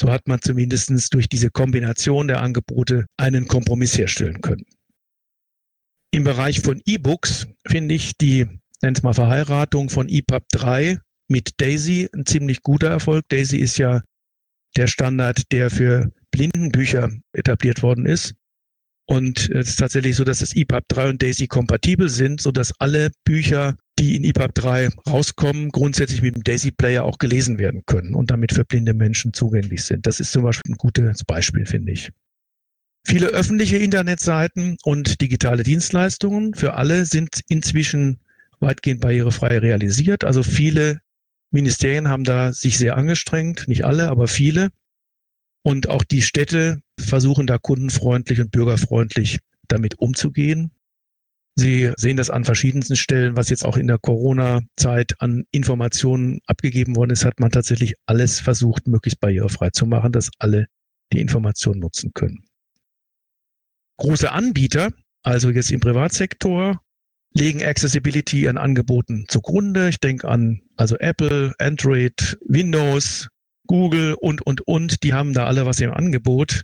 [0.00, 4.64] So hat man zumindest durch diese Kombination der Angebote einen Kompromiss herstellen können.
[6.12, 8.46] Im Bereich von E-Books finde ich die,
[8.80, 13.24] nenn es mal Verheiratung von EPUB 3 mit Daisy ein ziemlich guter Erfolg.
[13.28, 14.02] Daisy ist ja
[14.76, 18.34] der Standard, der für Blindenbücher etabliert worden ist.
[19.06, 22.72] Und es ist tatsächlich so, dass das EPUB 3 und Daisy kompatibel sind, so dass
[22.78, 27.82] alle Bücher, die in EPUB 3 rauskommen, grundsätzlich mit dem Daisy Player auch gelesen werden
[27.86, 30.06] können und damit für blinde Menschen zugänglich sind.
[30.06, 32.10] Das ist zum Beispiel ein gutes Beispiel, finde ich.
[33.04, 38.20] Viele öffentliche Internetseiten und digitale Dienstleistungen für alle sind inzwischen
[38.60, 40.24] weitgehend barrierefrei realisiert.
[40.24, 41.00] Also viele
[41.50, 44.70] Ministerien haben da sich sehr angestrengt, nicht alle, aber viele.
[45.62, 49.38] Und auch die Städte versuchen da kundenfreundlich und bürgerfreundlich
[49.68, 50.70] damit umzugehen.
[51.58, 56.94] Sie sehen das an verschiedensten Stellen, was jetzt auch in der Corona-Zeit an Informationen abgegeben
[56.94, 60.68] worden ist, hat man tatsächlich alles versucht, möglichst barrierefrei zu machen, dass alle
[61.12, 62.44] die Informationen nutzen können.
[63.96, 64.92] Große Anbieter,
[65.24, 66.80] also jetzt im Privatsektor,
[67.34, 69.88] legen Accessibility an Angeboten zugrunde.
[69.88, 73.26] Ich denke an also Apple, Android, Windows,
[73.66, 76.62] Google und, und, und, die haben da alle was im Angebot,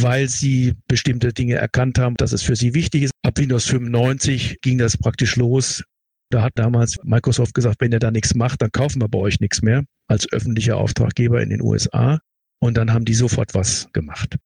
[0.00, 3.12] weil sie bestimmte Dinge erkannt haben, dass es für sie wichtig ist.
[3.22, 5.84] Ab Windows 95 ging das praktisch los.
[6.30, 9.40] Da hat damals Microsoft gesagt, wenn ihr da nichts macht, dann kaufen wir bei euch
[9.40, 12.20] nichts mehr als öffentlicher Auftraggeber in den USA.
[12.60, 14.36] Und dann haben die sofort was gemacht.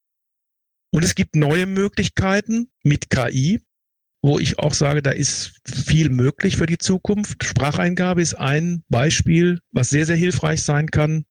[0.91, 3.61] Und es gibt neue Möglichkeiten mit KI,
[4.21, 7.43] wo ich auch sage, da ist viel möglich für die Zukunft.
[7.43, 11.25] Spracheingabe ist ein Beispiel, was sehr, sehr hilfreich sein kann.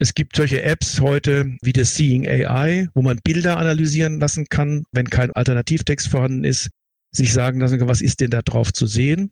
[0.00, 4.84] Es gibt solche Apps heute wie das Seeing AI, wo man Bilder analysieren lassen kann,
[4.92, 6.70] wenn kein Alternativtext vorhanden ist,
[7.12, 9.30] sich sagen lassen kann, was ist denn da drauf zu sehen.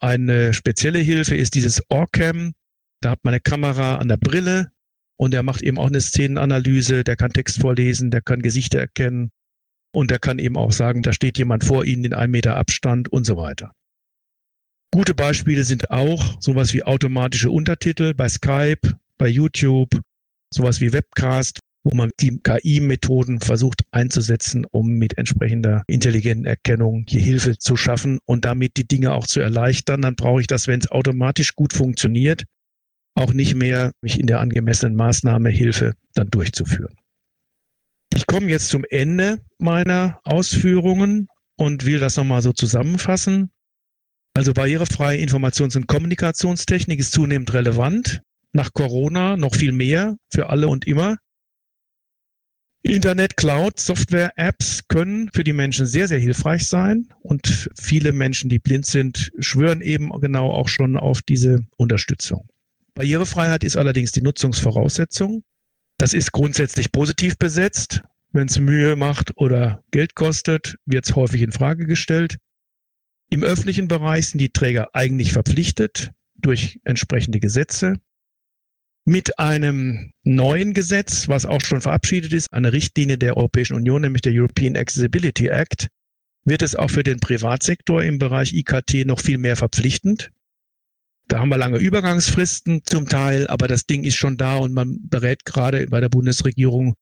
[0.00, 2.52] Eine spezielle Hilfe ist dieses Orcam.
[3.00, 4.72] Da hat man eine Kamera an der Brille
[5.16, 9.30] und der macht eben auch eine Szenenanalyse, der kann Text vorlesen, der kann Gesichter erkennen
[9.92, 13.08] und der kann eben auch sagen, da steht jemand vor Ihnen in einem Meter Abstand
[13.10, 13.72] und so weiter.
[14.92, 20.00] Gute Beispiele sind auch sowas wie automatische Untertitel bei Skype, bei YouTube,
[20.52, 27.20] sowas wie Webcast, wo man die KI-Methoden versucht einzusetzen, um mit entsprechender intelligenten Erkennung hier
[27.20, 30.02] Hilfe zu schaffen und damit die Dinge auch zu erleichtern.
[30.02, 32.44] Dann brauche ich das, wenn es automatisch gut funktioniert,
[33.14, 36.96] auch nicht mehr mich in der angemessenen Maßnahme Hilfe dann durchzuführen.
[38.12, 43.50] Ich komme jetzt zum Ende meiner Ausführungen und will das nochmal so zusammenfassen.
[44.34, 48.22] Also barrierefreie Informations- und Kommunikationstechnik ist zunehmend relevant
[48.56, 51.16] nach Corona noch viel mehr für alle und immer.
[52.82, 57.08] Internet, Cloud, Software, Apps können für die Menschen sehr, sehr hilfreich sein.
[57.20, 62.48] Und viele Menschen, die blind sind, schwören eben genau auch schon auf diese Unterstützung.
[62.94, 65.42] Barrierefreiheit ist allerdings die Nutzungsvoraussetzung.
[65.98, 68.02] Das ist grundsätzlich positiv besetzt.
[68.32, 72.36] Wenn es Mühe macht oder Geld kostet, wird es häufig in Frage gestellt.
[73.30, 77.94] Im öffentlichen Bereich sind die Träger eigentlich verpflichtet durch entsprechende Gesetze
[79.06, 84.22] mit einem neuen Gesetz, was auch schon verabschiedet ist, eine Richtlinie der Europäischen Union, nämlich
[84.22, 85.86] der European Accessibility Act,
[86.44, 90.32] wird es auch für den Privatsektor im Bereich IKT noch viel mehr verpflichtend.
[91.28, 94.98] Da haben wir lange Übergangsfristen zum Teil, aber das Ding ist schon da und man
[95.08, 96.94] berät gerade bei der Bundesregierung,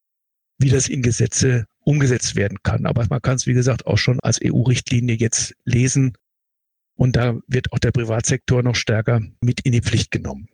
[0.58, 2.86] wie das in Gesetze umgesetzt werden kann.
[2.86, 6.14] Aber man kann es, wie gesagt, auch schon als EU-Richtlinie jetzt lesen
[6.96, 10.48] Und da wird auch der Privatsektor noch stärker mit in die Pflicht genommen.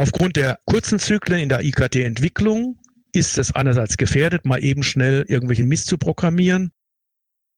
[0.00, 2.78] Aufgrund der kurzen Zyklen in der IKT-Entwicklung
[3.12, 6.70] ist es einerseits gefährdet, mal eben schnell irgendwelchen Mist zu programmieren.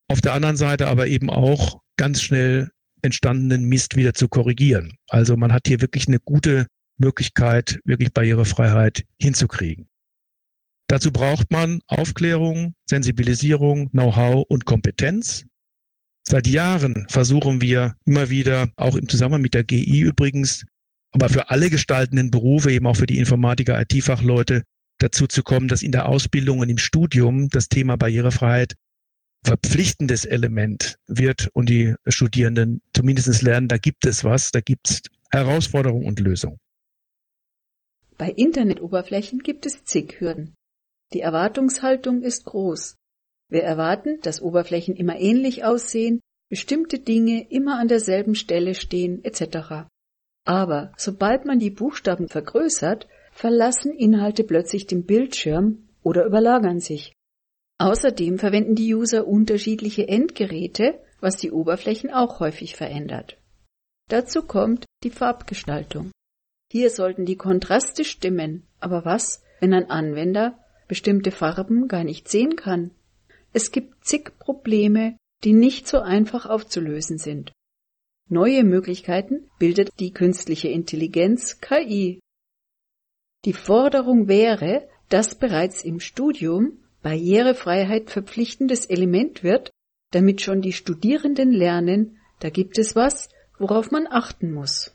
[0.09, 2.71] Auf der anderen Seite aber eben auch ganz schnell
[3.03, 4.97] entstandenen Mist wieder zu korrigieren.
[5.09, 6.67] Also man hat hier wirklich eine gute
[6.97, 9.91] Möglichkeit, wirklich Barrierefreiheit hinzukriegen.
[10.89, 15.45] Dazu braucht man Aufklärung, Sensibilisierung, Know-how und Kompetenz.
[16.27, 20.65] Seit Jahren versuchen wir immer wieder, auch im Zusammenhang mit der GI übrigens,
[21.13, 24.63] aber für alle gestaltenden Berufe, eben auch für die Informatiker, IT-Fachleute,
[24.99, 28.75] dazu zu kommen, dass in der Ausbildung und im Studium das Thema Barrierefreiheit
[29.43, 35.03] verpflichtendes Element wird und die Studierenden zumindest lernen, da gibt es was, da gibt es
[35.31, 36.59] Herausforderungen und Lösungen.
[38.19, 40.55] Bei Internetoberflächen gibt es zig Hürden.
[41.15, 42.97] Die Erwartungshaltung ist groß.
[43.49, 49.89] Wir erwarten, dass Oberflächen immer ähnlich aussehen, bestimmte Dinge immer an derselben Stelle stehen, etc.
[50.45, 57.13] Aber sobald man die Buchstaben vergrößert, verlassen Inhalte plötzlich den Bildschirm oder überlagern sich.
[57.79, 63.39] Außerdem verwenden die User unterschiedliche Endgeräte, was die Oberflächen auch häufig verändert.
[64.09, 66.11] Dazu kommt die Farbgestaltung.
[66.71, 72.57] Hier sollten die Kontraste stimmen, aber was, wenn ein Anwender bestimmte Farben gar nicht sehen
[72.57, 72.91] kann?
[73.53, 77.53] Es gibt zig Probleme, die nicht so einfach aufzulösen sind.
[78.33, 82.21] Neue Möglichkeiten bildet die künstliche Intelligenz KI.
[83.45, 89.73] Die Forderung wäre, dass bereits im Studium Barrierefreiheit verpflichtendes Element wird,
[90.13, 94.95] damit schon die Studierenden lernen, da gibt es was, worauf man achten muss.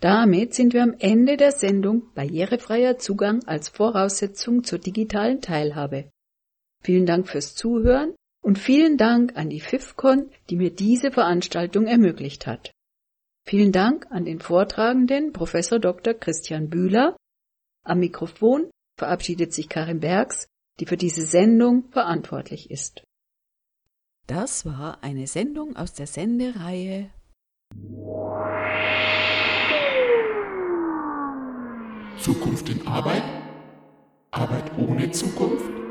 [0.00, 6.10] Damit sind wir am Ende der Sendung Barrierefreier Zugang als Voraussetzung zur digitalen Teilhabe.
[6.82, 12.46] Vielen Dank fürs Zuhören und vielen Dank an die FIFCON, die mir diese Veranstaltung ermöglicht
[12.46, 12.72] hat.
[13.46, 16.14] Vielen Dank an den Vortragenden Professor Dr.
[16.14, 17.16] Christian Bühler.
[17.84, 20.46] Am Mikrofon verabschiedet sich Karin Bergs
[20.80, 23.04] die für diese Sendung verantwortlich ist.
[24.26, 27.10] Das war eine Sendung aus der Sendereihe
[32.18, 33.22] Zukunft in Arbeit?
[34.30, 35.81] Arbeit ohne Zukunft?